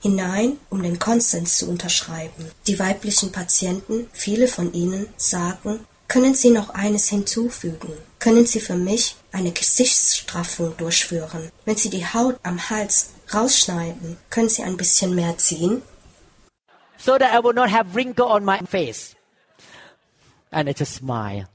[0.00, 2.50] hinein, um den Konsens zu unterschreiben.
[2.66, 7.92] Die weiblichen Patienten, viele von ihnen, sagen, können Sie noch eines hinzufügen?
[8.18, 11.50] Können Sie für mich eine Gesichtsstraffung durchführen?
[11.64, 15.82] Wenn Sie die Haut am Hals rausschneiden, können Sie ein bisschen mehr ziehen?
[17.00, 19.14] so that I will not have wrinkle on my face.
[20.52, 21.48] And I just smile.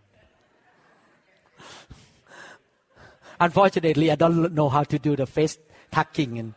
[3.39, 5.57] Unfortunately, I don't know how to do the face
[5.91, 6.53] tucking, and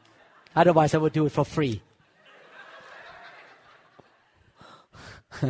[0.54, 1.82] otherwise I would do it for free.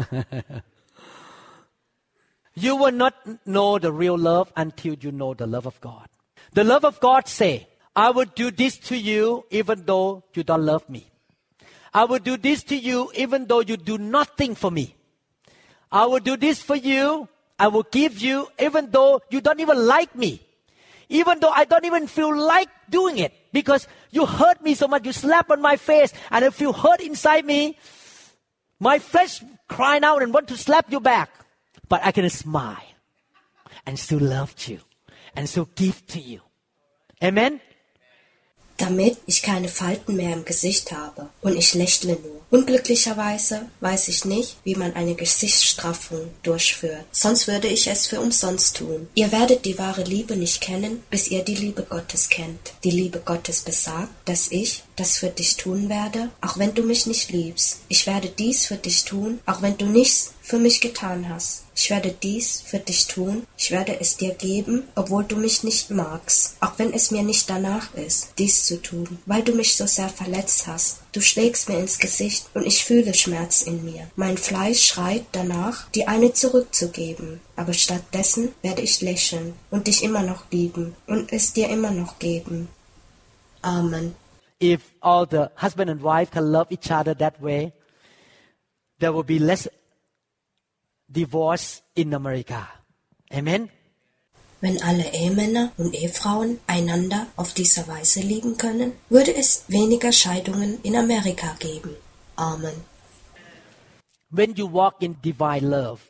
[2.55, 3.15] you will not
[3.47, 6.09] know the real love until you know the love of God.
[6.53, 10.65] The love of God say, I will do this to you even though you don't
[10.65, 11.11] love me.
[11.93, 14.95] I will do this to you even though you do nothing for me.
[15.91, 17.29] I will do this for you.
[17.59, 20.43] I will give you even though you don't even like me.
[21.09, 25.07] Even though I don't even feel like doing it because you hurt me so much,
[25.07, 27.77] you slap on my face and I feel hurt inside me.
[28.79, 31.31] My flesh crying out and want to slap you back.
[31.89, 32.77] But I can smile
[33.87, 34.81] and still love you
[35.35, 36.43] and still give to you.
[37.23, 37.61] Amen?
[38.79, 42.39] Damit ich keine Falten mehr im Gesicht habe und ich lächle nur.
[42.51, 48.79] Unglücklicherweise weiß ich nicht, wie man eine Gesichtsstraffung durchführt, sonst würde ich es für umsonst
[48.79, 49.09] tun.
[49.15, 52.73] Ihr werdet die wahre Liebe nicht kennen, bis ihr die Liebe Gottes kennt.
[52.85, 57.07] Die Liebe Gottes besagt, dass ich das für dich tun werde, auch wenn du mich
[57.07, 57.81] nicht liebst.
[57.89, 61.65] Ich werde dies für dich tun, auch wenn du nichts für mich getan hast.
[61.77, 65.91] Ich werde dies für dich tun, ich werde es dir geben, obwohl du mich nicht
[65.91, 69.87] magst, auch wenn es mir nicht danach ist, dies zu tun, weil du mich so
[69.87, 71.01] sehr verletzt hast.
[71.13, 74.09] Du schlägst mir ins Gesicht und ich fühle Schmerz in mir.
[74.17, 80.23] Mein Fleisch schreit danach, dir eine zurückzugeben, aber stattdessen werde ich lächeln und dich immer
[80.23, 82.69] noch lieben und es dir immer noch geben.
[83.61, 84.15] Amen.
[84.61, 87.73] If all the husband and wife can love each other that way,
[88.99, 89.69] there will be less
[91.09, 92.69] divorce in America.
[93.33, 93.71] Amen.
[94.61, 100.81] Wenn alle Ehemänner und Ehefrauen einander auf diese Weise lieben können, würde es weniger Scheidungen
[100.83, 101.95] in Amerika geben.
[102.37, 102.75] Amen.
[104.31, 106.01] When you walk in divine love,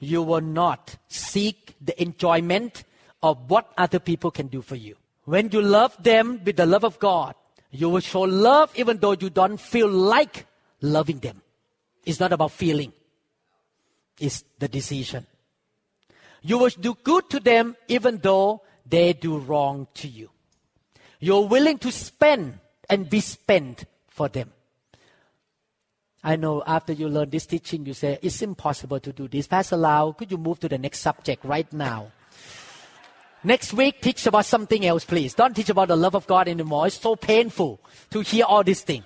[0.00, 2.84] you will not seek the enjoyment
[3.20, 4.96] of what other people can do for you.
[5.26, 7.34] When you love them with the love of God,
[7.70, 10.46] you will show love even though you don't feel like
[10.80, 11.42] loving them.
[12.06, 12.92] It's not about feeling
[14.20, 15.26] is the decision.
[16.42, 20.30] You will do good to them even though they do wrong to you.
[21.20, 24.52] You're willing to spend and be spent for them.
[26.22, 29.46] I know after you learn this teaching, you say, it's impossible to do this.
[29.46, 32.12] Pastor Lau, could you move to the next subject right now?
[33.44, 35.34] Next week, teach about something else, please.
[35.34, 36.88] Don't teach about the love of God anymore.
[36.88, 39.04] It's so painful to hear all these things.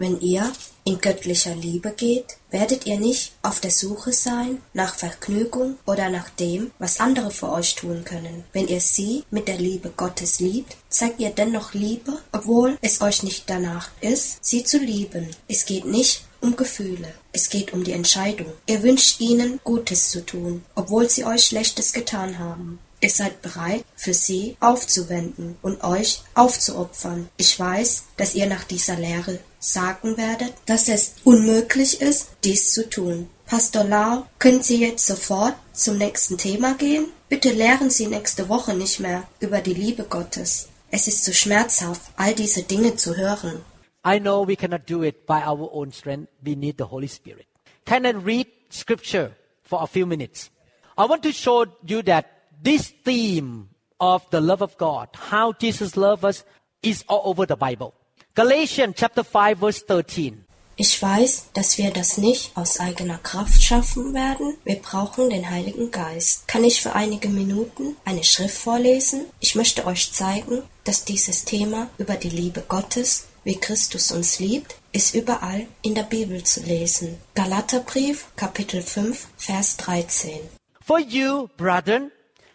[0.00, 0.50] Wenn ihr
[0.84, 6.30] in göttlicher Liebe geht, werdet ihr nicht auf der Suche sein nach Vergnügung oder nach
[6.30, 8.44] dem, was andere für euch tun können.
[8.54, 13.22] Wenn ihr sie mit der Liebe Gottes liebt, zeigt ihr dennoch Liebe, obwohl es euch
[13.22, 15.28] nicht danach ist, sie zu lieben.
[15.48, 17.12] Es geht nicht um Gefühle.
[17.34, 18.50] Es geht um die Entscheidung.
[18.66, 22.78] Ihr wünscht ihnen Gutes zu tun, obwohl sie euch Schlechtes getan haben.
[23.02, 27.28] Ihr seid bereit, für sie aufzuwenden und euch aufzuopfern.
[27.36, 32.88] Ich weiß, dass ihr nach dieser Lehre sagen werdet, dass es unmöglich ist, dies zu
[32.88, 33.30] tun.
[33.46, 37.06] Pastor Lau, können Sie jetzt sofort zum nächsten Thema gehen?
[37.28, 40.68] Bitte lehren Sie nächste Woche nicht mehr über die Liebe Gottes.
[40.90, 43.62] Es ist so schmerzhaft, all diese Dinge zu hören.
[44.04, 46.28] I know we cannot do it by our own strength.
[46.42, 47.46] We need the Holy Spirit.
[47.84, 49.32] Can I read scripture
[49.62, 50.50] for a few minutes?
[50.96, 52.26] I want to show you that
[52.62, 56.44] this theme of the love of God, how Jesus loved us,
[56.82, 57.94] is all over the Bible.
[58.40, 60.46] Galatians chapter 5 verse 13.
[60.76, 64.56] Ich weiß, dass wir das nicht aus eigener Kraft schaffen werden.
[64.64, 66.48] Wir brauchen den Heiligen Geist.
[66.48, 69.26] Kann ich für einige Minuten eine Schrift vorlesen?
[69.40, 74.74] Ich möchte euch zeigen, dass dieses Thema über die Liebe Gottes, wie Christus uns liebt,
[74.92, 77.18] ist überall in der Bibel zu lesen.
[77.34, 80.40] Galaterbrief, Kapitel 5, Vers 13.
[80.80, 82.10] For you, brethren,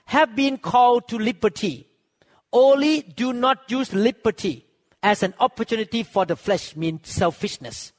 [0.07, 1.86] have been called to liberty.
[2.51, 4.64] Only do not use liberty
[5.06, 7.93] as an opportunity for the flesh, means selfishness,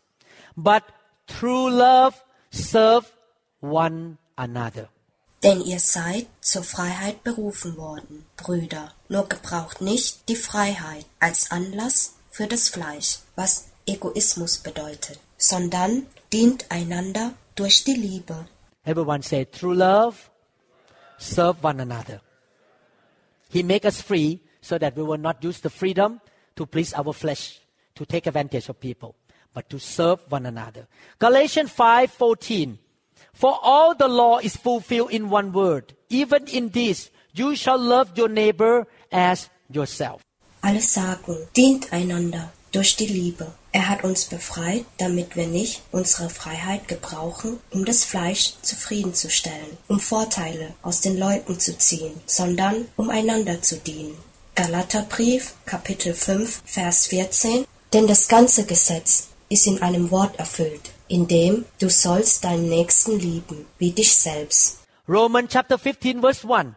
[0.56, 0.82] but
[1.28, 3.06] through love serve
[3.60, 4.88] one another.
[5.40, 8.92] Denn ihr seid zur Freiheit berufen worden, Brüder.
[9.08, 16.66] Nur gebraucht nicht die Freiheit als Anlass für das Fleisch, was Egoismus bedeutet, sondern dient
[16.70, 18.48] einander durch die Liebe.
[18.84, 20.16] Everyone say, through love,
[21.18, 22.20] serve one another.
[23.48, 26.20] He make us free so that we will not use the freedom
[26.56, 27.60] to please our flesh,
[27.94, 29.14] to take advantage of people,
[29.54, 30.88] but to serve one another.
[31.18, 32.78] Galatians 5:14.
[33.32, 35.94] For all the law is fulfilled in one word.
[36.08, 40.22] Even in this, you shall love your neighbor as yourself.
[40.62, 43.52] Alle sagen, dient einander durch die Liebe.
[43.72, 50.00] Er hat uns befreit, damit wir nicht unsere Freiheit gebrauchen, um das Fleisch zufriedenzustellen, um
[50.00, 54.16] Vorteile aus den Leuten zu ziehen, sondern um einander zu dienen.
[54.56, 57.66] Galaterbrief, Kapitel 5, Vers 14.
[57.92, 63.18] Denn das ganze Gesetz ist in einem Wort erfüllt, in dem du sollst deinen Nächsten
[63.18, 64.78] lieben, wie dich selbst.
[65.06, 66.74] Romans chapter 15 verse 1.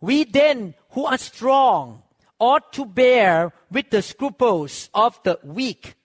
[0.00, 2.00] We then who are strong
[2.38, 5.96] ought to bear with the scruples of the weak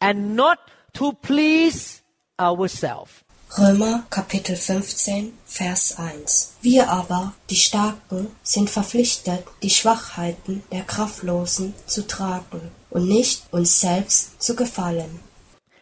[0.00, 0.58] and not
[0.94, 2.02] to please
[2.40, 3.12] ourselves.
[3.58, 6.54] Römer Kapitel 15, Vers 1.
[6.62, 13.80] Wir aber, die Starken, sind verpflichtet, die Schwachheiten der Kraftlosen zu tragen und nicht uns
[13.80, 15.18] selbst zu gefallen.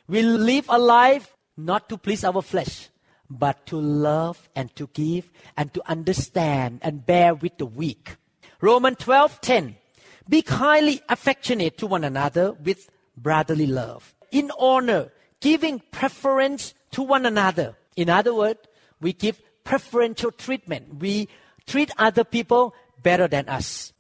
[0.07, 2.89] We live a life not to please our flesh,
[3.29, 8.17] but to love and to give and to understand and bear with the weak.
[8.63, 9.75] Romans 12:10
[10.27, 14.15] Be kindly affectionate to one another with brotherly love.
[14.31, 17.77] In honor, giving preference to one another.
[17.97, 18.61] In other words,
[19.01, 21.01] we give preferential treatment.
[21.01, 21.29] We
[21.67, 23.93] treat other people better than us.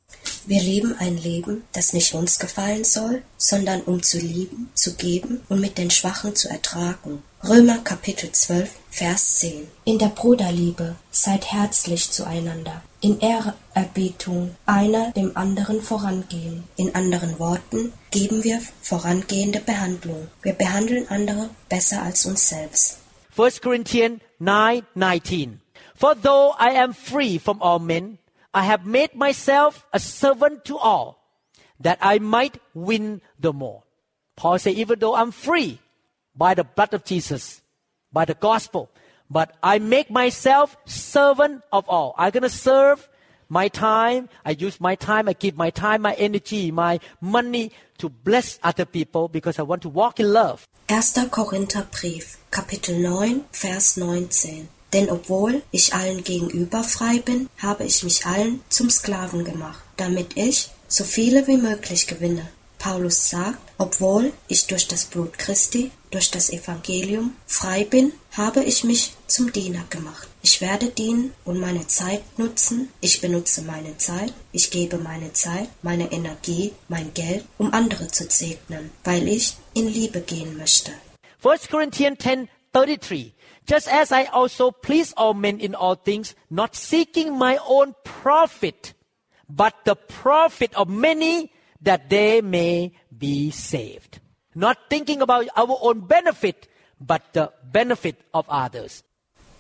[0.49, 5.43] Wir leben ein Leben, das nicht uns gefallen soll, sondern um zu lieben, zu geben
[5.51, 7.23] und mit den Schwachen zu ertragen.
[7.47, 9.69] Römer Kapitel 12, Vers 10.
[9.85, 16.65] In der Bruderliebe seid herzlich zueinander, in Ehrerbietung einer dem anderen vorangehen.
[16.77, 20.29] In anderen Worten geben wir vorangehende Behandlung.
[20.41, 22.97] Wir behandeln andere besser als uns selbst.
[23.37, 25.59] 1 Corinthians 9:19
[25.95, 28.17] For though I am free from all men,
[28.55, 31.23] I have made myself a servant to all,
[31.81, 33.85] that I might win the more.
[34.37, 35.79] Paul said, even though I'm free
[36.35, 37.63] by the blood of Jesus,
[38.13, 38.91] by the gospel,
[39.31, 42.15] but I make myself servant of all.
[42.17, 43.09] I'm gonna serve
[43.49, 44.29] my time.
[44.45, 45.29] I use my time.
[45.29, 49.83] I give my time, my energy, my money to bless other people because I want
[49.83, 50.67] to walk in love.
[50.89, 51.01] 1.
[51.29, 54.69] Korintherbrief, Kapitel 9, Vers 19.
[54.93, 60.37] Denn obwohl ich allen gegenüber frei bin, habe ich mich allen zum Sklaven gemacht, damit
[60.37, 62.49] ich so viele wie möglich gewinne.
[62.79, 68.85] Paulus sagt, obwohl ich durch das Blut Christi, durch das Evangelium frei bin, habe ich
[68.85, 70.29] mich zum Diener gemacht.
[70.43, 72.89] Ich werde dienen und meine Zeit nutzen.
[73.01, 74.33] Ich benutze meine Zeit.
[74.53, 79.89] Ich gebe meine Zeit, meine Energie, mein Geld, um andere zu segnen, weil ich in
[79.89, 80.93] Liebe gehen möchte.
[81.43, 83.33] 1 Corinthians 10:33
[83.69, 88.95] Just as I also please all men in all things not seeking my own profit
[89.49, 91.53] but the profit of many
[91.83, 94.21] that they may be saved
[94.55, 96.67] not thinking about our own benefit
[96.99, 99.05] but the benefit of others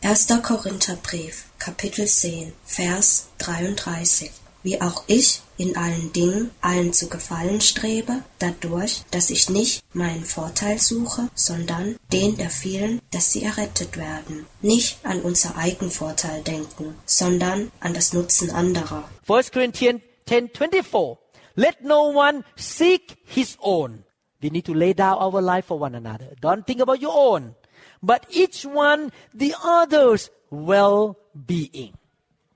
[0.00, 0.14] 1.
[0.14, 4.47] Korintherbrief, Kapitel 10, Vers 33.
[4.68, 10.26] Wie auch ich in allen Dingen allen zu gefallen strebe, dadurch, dass ich nicht meinen
[10.26, 14.44] Vorteil suche, sondern den der vielen, dass sie errettet werden.
[14.60, 19.08] Nicht an unser Eigenvorteil denken, sondern an das Nutzen anderer.
[19.26, 21.16] 1 Corinthians 10:24
[21.54, 24.04] Let no one seek his own.
[24.42, 26.36] We need to lay down our life for one another.
[26.42, 27.54] Don't think about your own,
[28.02, 31.97] but each one the other's well-being.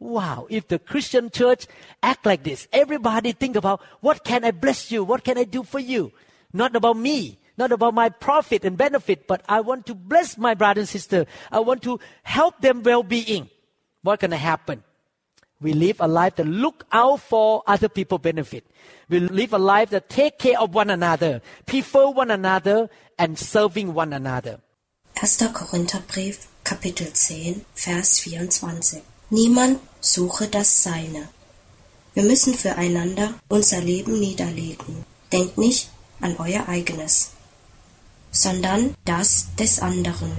[0.03, 1.68] Wow, if the Christian church
[2.03, 5.05] act like this, everybody think about what can I bless you?
[5.05, 6.11] What can I do for you?
[6.53, 10.55] Not about me, not about my profit and benefit, but I want to bless my
[10.55, 11.24] brother and sister.
[11.53, 13.48] I want to help them well-being.
[14.03, 14.82] What gonna happen?
[15.61, 18.66] We live a life that look out for other people benefit.
[19.09, 22.90] We live a life that take care of one another, prefer one another,
[23.20, 24.59] and serving one another.
[25.20, 25.55] 1.
[25.55, 29.11] Korintherbrief, Kapitel 10, Vers 24.
[29.34, 31.26] Niemand suche das Seine.
[32.12, 35.06] Wir müssen füreinander unser Leben niederlegen.
[35.32, 35.88] Denkt nicht
[36.20, 37.30] an euer eigenes,
[38.30, 40.32] sondern das des anderen.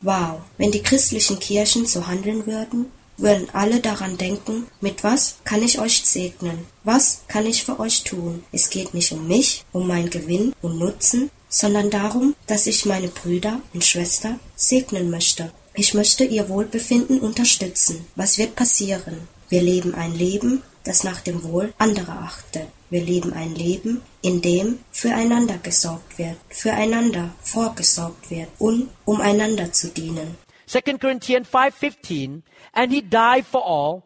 [0.00, 2.86] Wow, wenn die christlichen Kirchen so handeln würden,
[3.18, 6.64] würden alle daran denken, mit was kann ich euch segnen?
[6.82, 8.42] Was kann ich für euch tun?
[8.52, 13.08] Es geht nicht um mich, um mein Gewinn und Nutzen, sondern darum, dass ich meine
[13.08, 15.52] Brüder und Schwester segnen möchte.
[15.74, 18.06] Ich möchte ihr Wohlbefinden unterstützen.
[18.16, 19.28] Was wird passieren?
[19.48, 22.66] Wir leben ein Leben, das nach dem Wohl anderer achtet.
[22.90, 29.72] Wir leben ein Leben, in dem füreinander gesorgt wird, füreinander vorgesorgt wird und um einander
[29.72, 30.36] zu dienen.
[30.66, 32.42] 2 Corinthians 5:15
[32.72, 34.02] and he died for all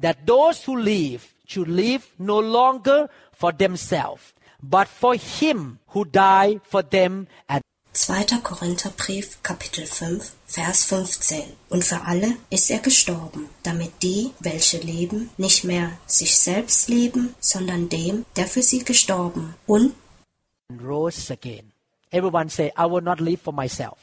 [0.00, 4.22] that those who live should live no longer for themselves
[4.62, 7.62] but for him who died for them and
[7.94, 8.40] 2.
[8.42, 11.44] Korintherbrief, Kapitel 5, Vers 15.
[11.68, 17.34] Und für alle ist er gestorben, damit die, welche leben, nicht mehr sich selbst leben,
[17.38, 19.94] sondern dem, der für sie gestorben und
[20.82, 21.72] rose again.
[22.10, 23.98] Everyone say, I will not live for myself.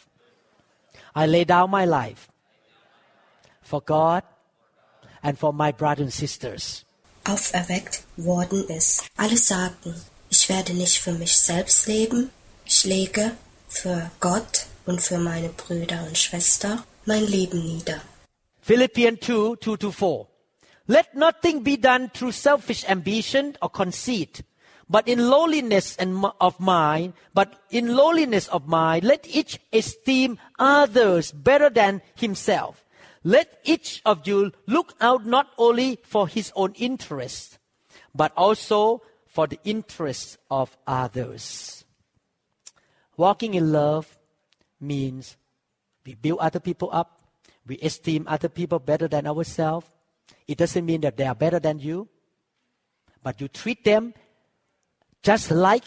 [1.16, 2.28] I lay down my life
[3.62, 4.24] for God
[5.22, 6.86] and for my brothers and sisters.
[7.24, 9.04] auferweckt worden ist.
[9.18, 9.94] Alle sagten,
[10.30, 12.30] ich werde nicht für mich selbst leben,
[12.66, 13.32] ich lege
[13.70, 18.02] für Gott und für meine Brüder und Schwester mein Leben nieder.
[18.62, 20.28] Philippians 2 2 to 4.
[20.88, 24.44] Let nothing be done through selfish ambition or conceit,
[24.90, 31.32] but in lowliness and of mind, but in lowliness of mind, let each esteem others
[31.32, 32.84] better than himself.
[33.24, 37.60] Let each of you look out not only for his own interest,
[38.16, 41.79] but also for the interests of others.
[43.20, 44.08] Walking in love
[44.80, 45.36] means
[46.06, 47.20] we build other people up,
[47.68, 49.88] we esteem other people better than ourselves.
[50.48, 52.08] It doesn't mean that they are better than you,
[53.22, 54.14] but you treat them
[55.22, 55.84] just like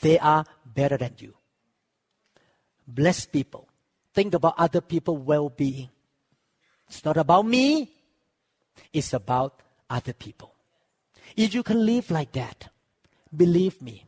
[0.00, 1.34] they are better than you.
[2.86, 3.66] Bless people.
[4.14, 5.90] Think about other people's well being.
[6.86, 7.90] It's not about me,
[8.92, 10.54] it's about other people.
[11.36, 12.68] If you can live like that,
[13.34, 14.05] believe me,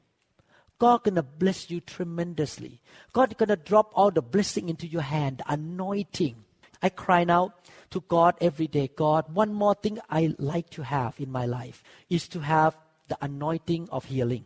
[0.79, 2.81] God gonna bless you tremendously.
[3.13, 6.37] God gonna drop all the blessing into your hand, anointing.
[6.83, 7.53] I cry out
[7.91, 8.89] to God every day.
[8.95, 12.77] God, one more thing I like to have in my life is to have
[13.09, 14.45] the anointing of healing.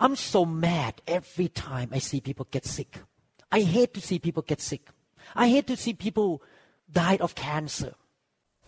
[0.00, 2.98] I'm so mad every time I see people get sick.
[3.50, 4.88] I hate to see people get sick.
[5.34, 6.42] I hate to see people
[6.90, 7.94] die of cancer.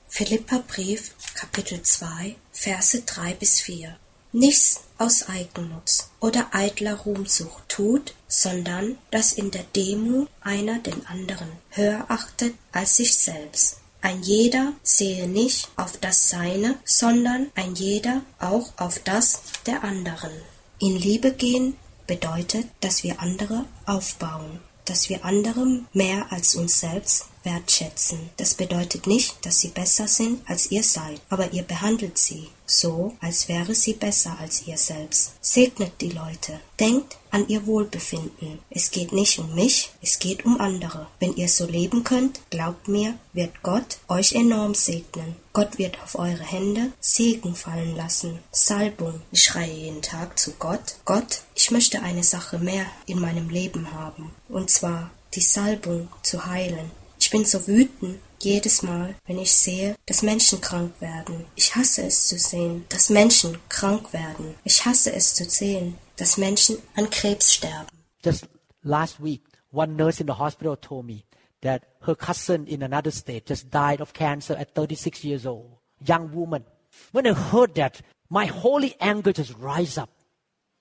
[0.08, 3.96] Philippa Brief, Kapitel 2, Verse 3 bis 4.
[4.32, 11.48] Nichts aus Eigennutz oder eitler Ruhmsucht tut, sondern dass in der Demut einer den anderen
[11.70, 13.78] höher achtet als sich selbst.
[14.02, 20.30] Ein jeder sehe nicht auf das Seine, sondern ein jeder auch auf das der anderen.
[20.78, 21.76] In Liebe gehen
[22.06, 28.30] bedeutet, dass wir andere aufbauen, dass wir andere mehr als uns selbst wertschätzen.
[28.36, 33.16] Das bedeutet nicht, dass sie besser sind, als ihr seid, aber ihr behandelt sie so,
[33.20, 35.32] als wäre sie besser als ihr selbst.
[35.40, 36.60] Segnet die Leute.
[36.78, 38.58] Denkt an ihr Wohlbefinden.
[38.70, 41.06] Es geht nicht um mich, es geht um andere.
[41.18, 45.36] Wenn ihr so leben könnt, glaubt mir, wird Gott euch enorm segnen.
[45.52, 48.38] Gott wird auf eure Hände Segen fallen lassen.
[48.52, 49.20] Salbung.
[49.32, 50.96] Ich schreie jeden Tag zu Gott.
[51.04, 54.30] Gott, ich möchte eine Sache mehr in meinem Leben haben.
[54.48, 56.90] Und zwar die Salbung zu heilen.
[57.18, 61.46] Ich bin so wütend jedes Mal, wenn ich sehe, dass Menschen krank werden.
[61.54, 64.54] Ich hasse es zu sehen, dass Menschen krank werden.
[64.64, 67.88] Ich hasse es zu sehen, dass Menschen an Krebs sterben.
[68.24, 68.48] Just
[68.82, 71.24] last week, one nurse in the hospital told me
[71.62, 76.32] that her cousin in another state just died of cancer at 36 years old, young
[76.32, 76.64] woman.
[77.12, 78.00] When I heard that,
[78.30, 80.10] my holy anger just rise up.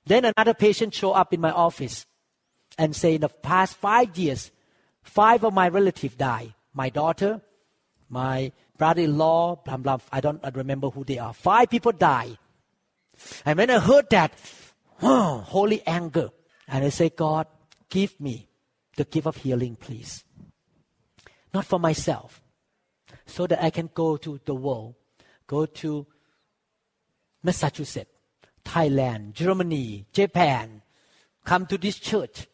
[0.06, 2.06] Then another patient show up in my office
[2.78, 4.52] and say in the past five years,
[5.02, 6.54] five of my relatives died.
[6.74, 7.42] My daughter,
[8.10, 11.34] my brother-in-law, blah, blah, I don't I remember who they are.
[11.34, 12.38] Five people die.
[13.46, 14.34] And when I heard that,
[15.00, 16.30] holy anger.
[16.68, 17.48] And I say, God,
[17.90, 18.50] give me
[18.96, 20.24] the gift of healing, please.
[21.54, 22.42] Not for myself,
[23.26, 24.96] so that I can go to the world,
[25.48, 26.06] go to
[27.42, 28.12] Massachusetts,
[28.66, 30.82] Thailand, Germany, Japan,
[31.46, 32.48] come to this church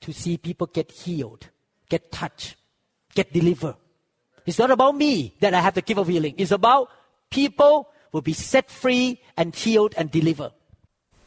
[0.00, 1.48] to see people get healed,
[1.88, 2.56] get touched,
[3.14, 3.76] get delivered.
[4.48, 6.34] It's not about me that I have the gift of healing.
[6.38, 6.88] It's about
[7.28, 10.52] people will be set free and healed and delivered.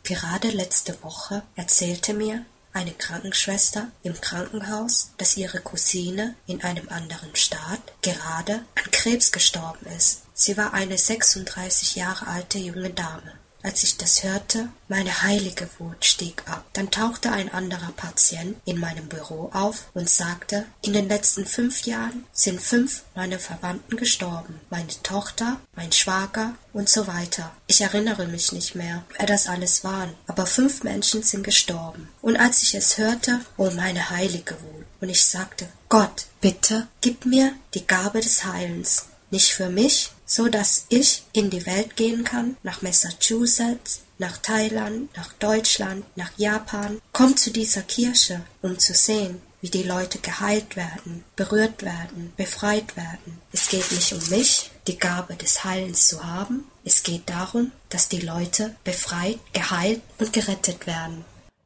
[0.04, 7.36] Gerade letzte Woche erzählte mir eine Krankenschwester im Krankenhaus, dass ihre Cousine in einem anderen
[7.36, 10.24] Staat gerade an Krebs gestorben ist.
[10.34, 13.34] Sie war eine 36 Jahre alte junge Dame.
[13.64, 16.66] Als ich das hörte, meine heilige Wut stieg ab.
[16.74, 21.84] Dann tauchte ein anderer Patient in meinem Büro auf und sagte, in den letzten fünf
[21.84, 24.60] Jahren sind fünf meiner Verwandten gestorben.
[24.70, 27.52] Meine Tochter, mein Schwager und so weiter.
[27.68, 32.10] Ich erinnere mich nicht mehr, wer das alles waren, aber fünf Menschen sind gestorben.
[32.22, 37.26] Und als ich es hörte, oh meine heilige Wut, und ich sagte, Gott, bitte, gib
[37.26, 42.24] mir die Gabe des Heilens, nicht für mich, so dass ich in die Welt gehen
[42.24, 47.02] kann, nach Massachusetts, nach Thailand, nach Deutschland, nach Japan.
[47.12, 52.96] Komm zu dieser Kirche, um zu sehen, wie die Leute geheilt werden, berührt werden, befreit
[52.96, 53.42] werden.
[53.52, 56.64] Es geht nicht um mich, die Gabe des Heilens zu haben.
[56.86, 61.26] Es geht darum, dass die Leute befreit, geheilt und gerettet werden.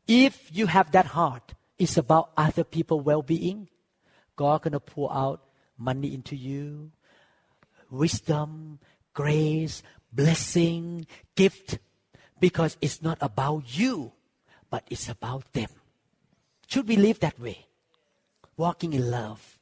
[0.10, 3.68] If you have that heart, it's about other people well-being.
[4.36, 5.42] God gonna pour out
[5.78, 6.90] money into you,
[7.90, 8.80] wisdom,
[9.14, 11.06] grace, blessing,
[11.36, 11.80] gift,
[12.40, 14.12] because it's not about you,
[14.70, 15.70] but it's about them.
[16.68, 17.66] Should we live that way?
[18.58, 19.60] Walking in love.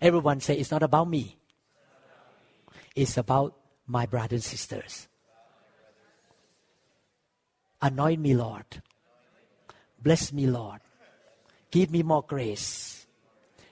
[0.00, 1.36] Everyone say it's not about me.
[2.94, 3.56] It's about
[3.86, 5.08] my brothers and sisters.
[7.82, 8.82] Anoint me, Lord.
[10.02, 10.80] Bless me, Lord.
[11.70, 13.06] Give me more grace.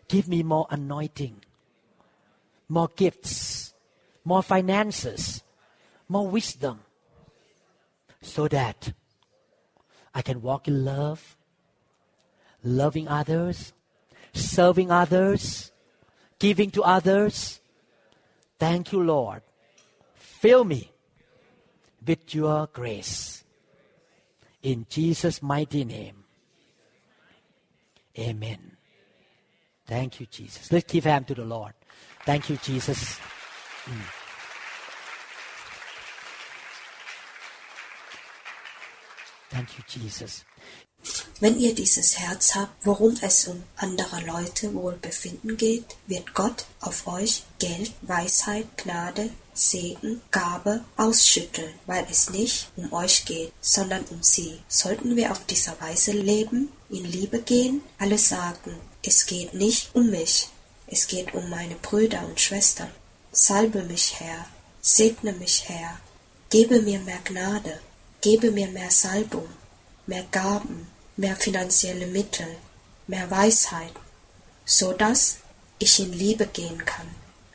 [0.08, 1.44] Give me more anointing
[2.68, 3.74] more gifts,
[4.24, 5.42] more finances,
[6.08, 6.80] more wisdom,
[8.20, 8.92] so that
[10.14, 11.36] I can walk in love,
[12.62, 13.72] loving others,
[14.32, 15.72] serving others,
[16.38, 17.60] giving to others.
[18.58, 19.42] Thank you, Lord.
[20.14, 20.90] Fill me
[22.06, 23.44] with your grace.
[24.62, 26.24] In Jesus' mighty name.
[28.18, 28.76] Amen.
[29.86, 30.72] Thank you, Jesus.
[30.72, 31.72] Let's give hand to the Lord.
[32.28, 33.16] Thank you, Jesus.
[39.48, 40.44] Thank you, Jesus.
[41.40, 47.06] Wenn ihr dieses Herz habt, worum es um anderer Leute Wohlbefinden geht, wird Gott auf
[47.06, 54.22] euch Geld, Weisheit, Gnade, Segen, Gabe ausschütteln, weil es nicht um euch geht, sondern um
[54.22, 54.60] sie.
[54.68, 60.10] Sollten wir auf dieser Weise leben, in Liebe gehen, alle sagen, es geht nicht um
[60.10, 60.50] mich,
[60.90, 62.90] es geht um meine Brüder und Schwestern.
[63.32, 64.46] Salbe mich, Herr,
[64.80, 65.98] segne mich, Herr,
[66.50, 67.80] gebe mir mehr Gnade,
[68.20, 69.48] gebe mir mehr Salbung,
[70.06, 72.56] mehr Gaben, mehr finanzielle Mittel,
[73.06, 73.92] mehr Weisheit,
[74.64, 75.38] so dass
[75.78, 77.08] ich in Liebe gehen kann,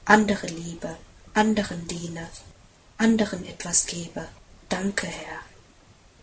[0.05, 0.95] andere liebe,
[1.33, 2.29] anderen diene,
[2.97, 4.27] anderen etwas gebe.
[4.69, 5.39] Danke, Herr.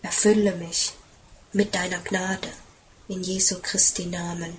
[0.03, 0.93] Erfülle mich
[1.53, 2.49] mit deiner Gnade
[3.09, 4.57] in Jesu Christi Namen.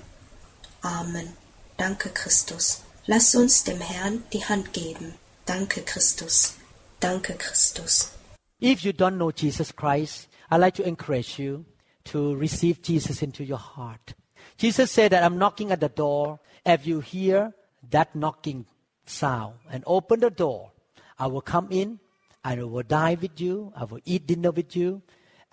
[0.82, 1.41] Amen.
[1.82, 2.84] Danke, Christus.
[3.08, 5.16] Lass uns dem Herrn die Hand geben.
[5.48, 6.58] Danke, Christus.
[7.00, 8.12] Danke, Christus.
[8.60, 11.66] If you don't know Jesus Christ, I'd like to encourage you
[12.06, 14.14] to receive Jesus into your heart.
[14.58, 16.40] Jesus said that I'm knocking at the door.
[16.64, 17.56] If you hear
[17.90, 18.68] that knocking
[19.08, 20.74] sound and open the door,
[21.18, 22.00] I will come in
[22.44, 23.72] I will dine with you.
[23.76, 25.02] I will eat dinner with you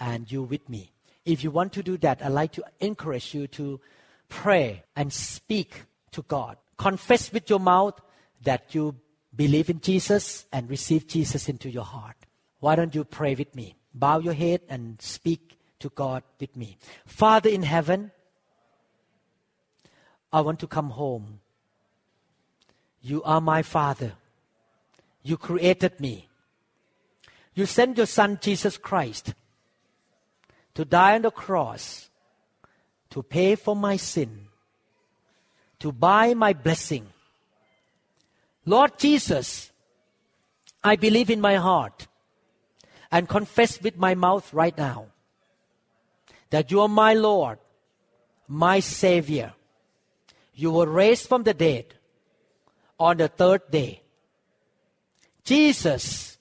[0.00, 0.92] and you with me.
[1.24, 3.80] If you want to do that, I'd like to encourage you to
[4.28, 6.56] pray and speak to God.
[6.76, 8.00] Confess with your mouth
[8.42, 8.96] that you
[9.34, 12.16] believe in Jesus and receive Jesus into your heart.
[12.60, 13.76] Why don't you pray with me?
[13.94, 16.76] Bow your head and speak to God with me.
[17.06, 18.10] Father in heaven,
[20.32, 21.40] I want to come home.
[23.00, 24.12] You are my Father.
[25.22, 26.28] You created me.
[27.54, 29.34] You sent your Son, Jesus Christ,
[30.74, 32.10] to die on the cross,
[33.10, 34.47] to pay for my sin,
[35.80, 37.06] to buy my blessing.
[38.64, 39.70] Lord Jesus,
[40.82, 42.06] I believe in my heart
[43.10, 45.06] and confess with my mouth right now
[46.50, 47.58] that you are my Lord,
[48.46, 49.54] my Savior.
[50.54, 51.94] You were raised from the dead
[52.98, 54.02] on the third day.
[55.44, 56.36] Jesus,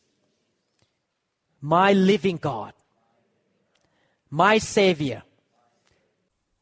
[1.62, 2.74] my living God,
[4.30, 5.24] my Savior.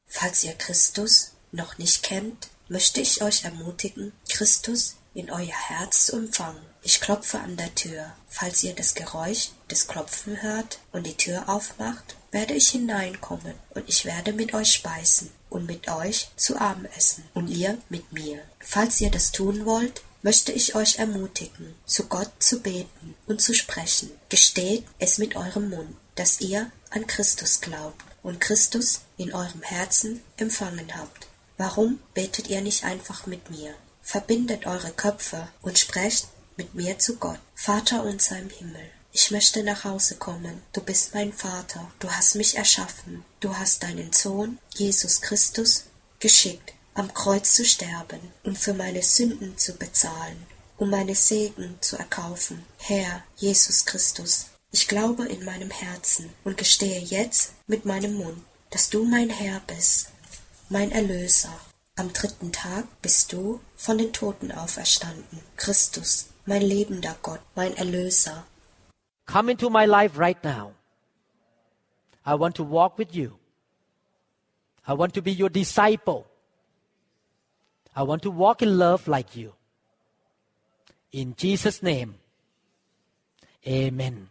[0.05, 6.17] Falls ihr Christus noch nicht kennt, möchte ich euch ermutigen, Christus in euer Herz zu
[6.17, 6.61] empfangen.
[6.83, 8.11] Ich klopfe an der Tür.
[8.27, 13.87] Falls ihr das Geräusch des Klopfen hört und die Tür aufmacht, werde ich hineinkommen und
[13.87, 18.41] ich werde mit euch speisen und mit euch zu Abend essen und ihr mit mir.
[18.59, 23.53] Falls ihr das tun wollt, möchte ich euch ermutigen, zu Gott zu beten und zu
[23.53, 24.11] sprechen.
[24.27, 30.21] Gesteht es mit eurem Mund, dass ihr an Christus glaubt und Christus in eurem Herzen
[30.37, 31.27] empfangen habt.
[31.57, 33.73] Warum betet ihr nicht einfach mit mir?
[34.01, 36.27] Verbindet eure Köpfe und sprecht
[36.57, 37.39] mit mir zu Gott.
[37.55, 40.61] Vater unser im Himmel, ich möchte nach Hause kommen.
[40.73, 41.89] Du bist mein Vater.
[41.99, 43.23] Du hast mich erschaffen.
[43.39, 45.85] Du hast deinen Sohn, Jesus Christus,
[46.19, 50.45] geschickt, am Kreuz zu sterben und für meine Sünden zu bezahlen,
[50.75, 52.65] um meine Segen zu erkaufen.
[52.77, 58.89] Herr Jesus Christus, ich glaube in meinem Herzen und gestehe jetzt mit meinem Mund, dass
[58.89, 60.07] du mein Herr bist,
[60.69, 61.53] mein Erlöser.
[61.97, 65.39] Am dritten Tag bist du von den Toten auferstanden.
[65.55, 68.45] Christus, mein lebender Gott, mein Erlöser.
[69.25, 70.73] Come into my life right now.
[72.25, 73.37] I want to walk with you.
[74.87, 76.25] I want to be your disciple.
[77.95, 79.53] I want to walk in love like you.
[81.11, 82.15] In Jesus' name,
[83.65, 84.29] amen.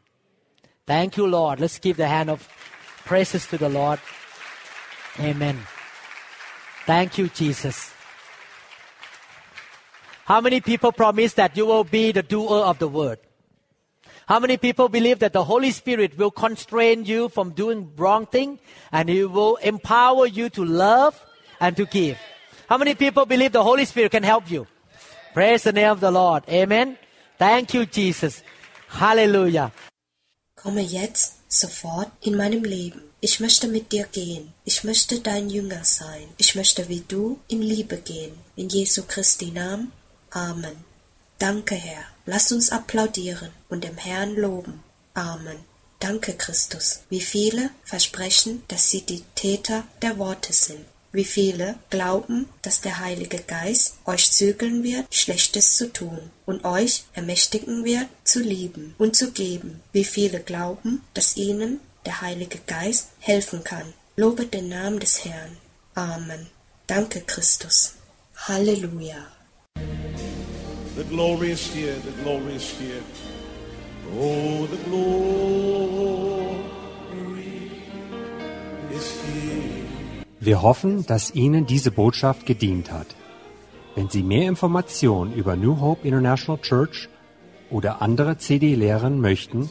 [0.86, 1.61] Thank you, Lord.
[1.61, 2.47] Let's give the hand of
[3.06, 4.01] praises to the Lord.
[5.19, 5.66] Amen.
[6.86, 7.93] Thank you, Jesus.
[10.27, 13.19] How many people promise that you will be the doer of the word?
[14.27, 18.59] How many people believe that the Holy Spirit will constrain you from doing wrong thing
[18.90, 21.20] and He will empower you to love
[21.61, 22.19] and to give?
[22.69, 24.66] How many people believe the Holy Spirit can help you?
[25.35, 26.44] Praise the name of the Lord.
[26.48, 26.97] Amen.
[27.39, 28.43] Thank you, Jesus.
[28.89, 29.73] Hallelujah.
[30.56, 33.02] Komme jetzt sofort in meinem Leben.
[33.26, 34.52] Ich möchte mit dir gehen.
[34.66, 36.28] Ich möchte dein Jünger sein.
[36.36, 38.34] Ich möchte wie du in Liebe gehen.
[38.55, 39.92] In Jesu Christi Namen.
[40.28, 40.84] Amen.
[41.38, 42.05] Danke, Herr.
[42.26, 44.82] Lass uns applaudieren und dem Herrn loben.
[45.14, 45.56] Amen.
[46.01, 47.01] Danke, Christus.
[47.09, 50.84] Wie viele versprechen, dass sie die Täter der Worte sind.
[51.10, 57.05] Wie viele glauben, dass der Heilige Geist euch zügeln wird, Schlechtes zu tun und euch
[57.14, 59.80] ermächtigen wird, zu lieben und zu geben.
[59.92, 63.93] Wie viele glauben, dass ihnen der Heilige Geist helfen kann.
[64.16, 65.56] Lobe den Namen des Herrn.
[65.94, 66.47] Amen.
[66.86, 67.94] Danke, Christus.
[68.36, 69.26] Halleluja.
[70.97, 73.02] The glory is here, the glory is here.
[74.16, 75.14] Oh, the glory
[78.93, 79.85] is here.
[80.40, 83.09] Wir hoffen, dass Ihnen diese Botschaft gedient hat.
[83.94, 87.09] Wenn Sie mehr Informationen über New Hope International Church
[87.70, 89.70] oder andere CD-Lehren möchten,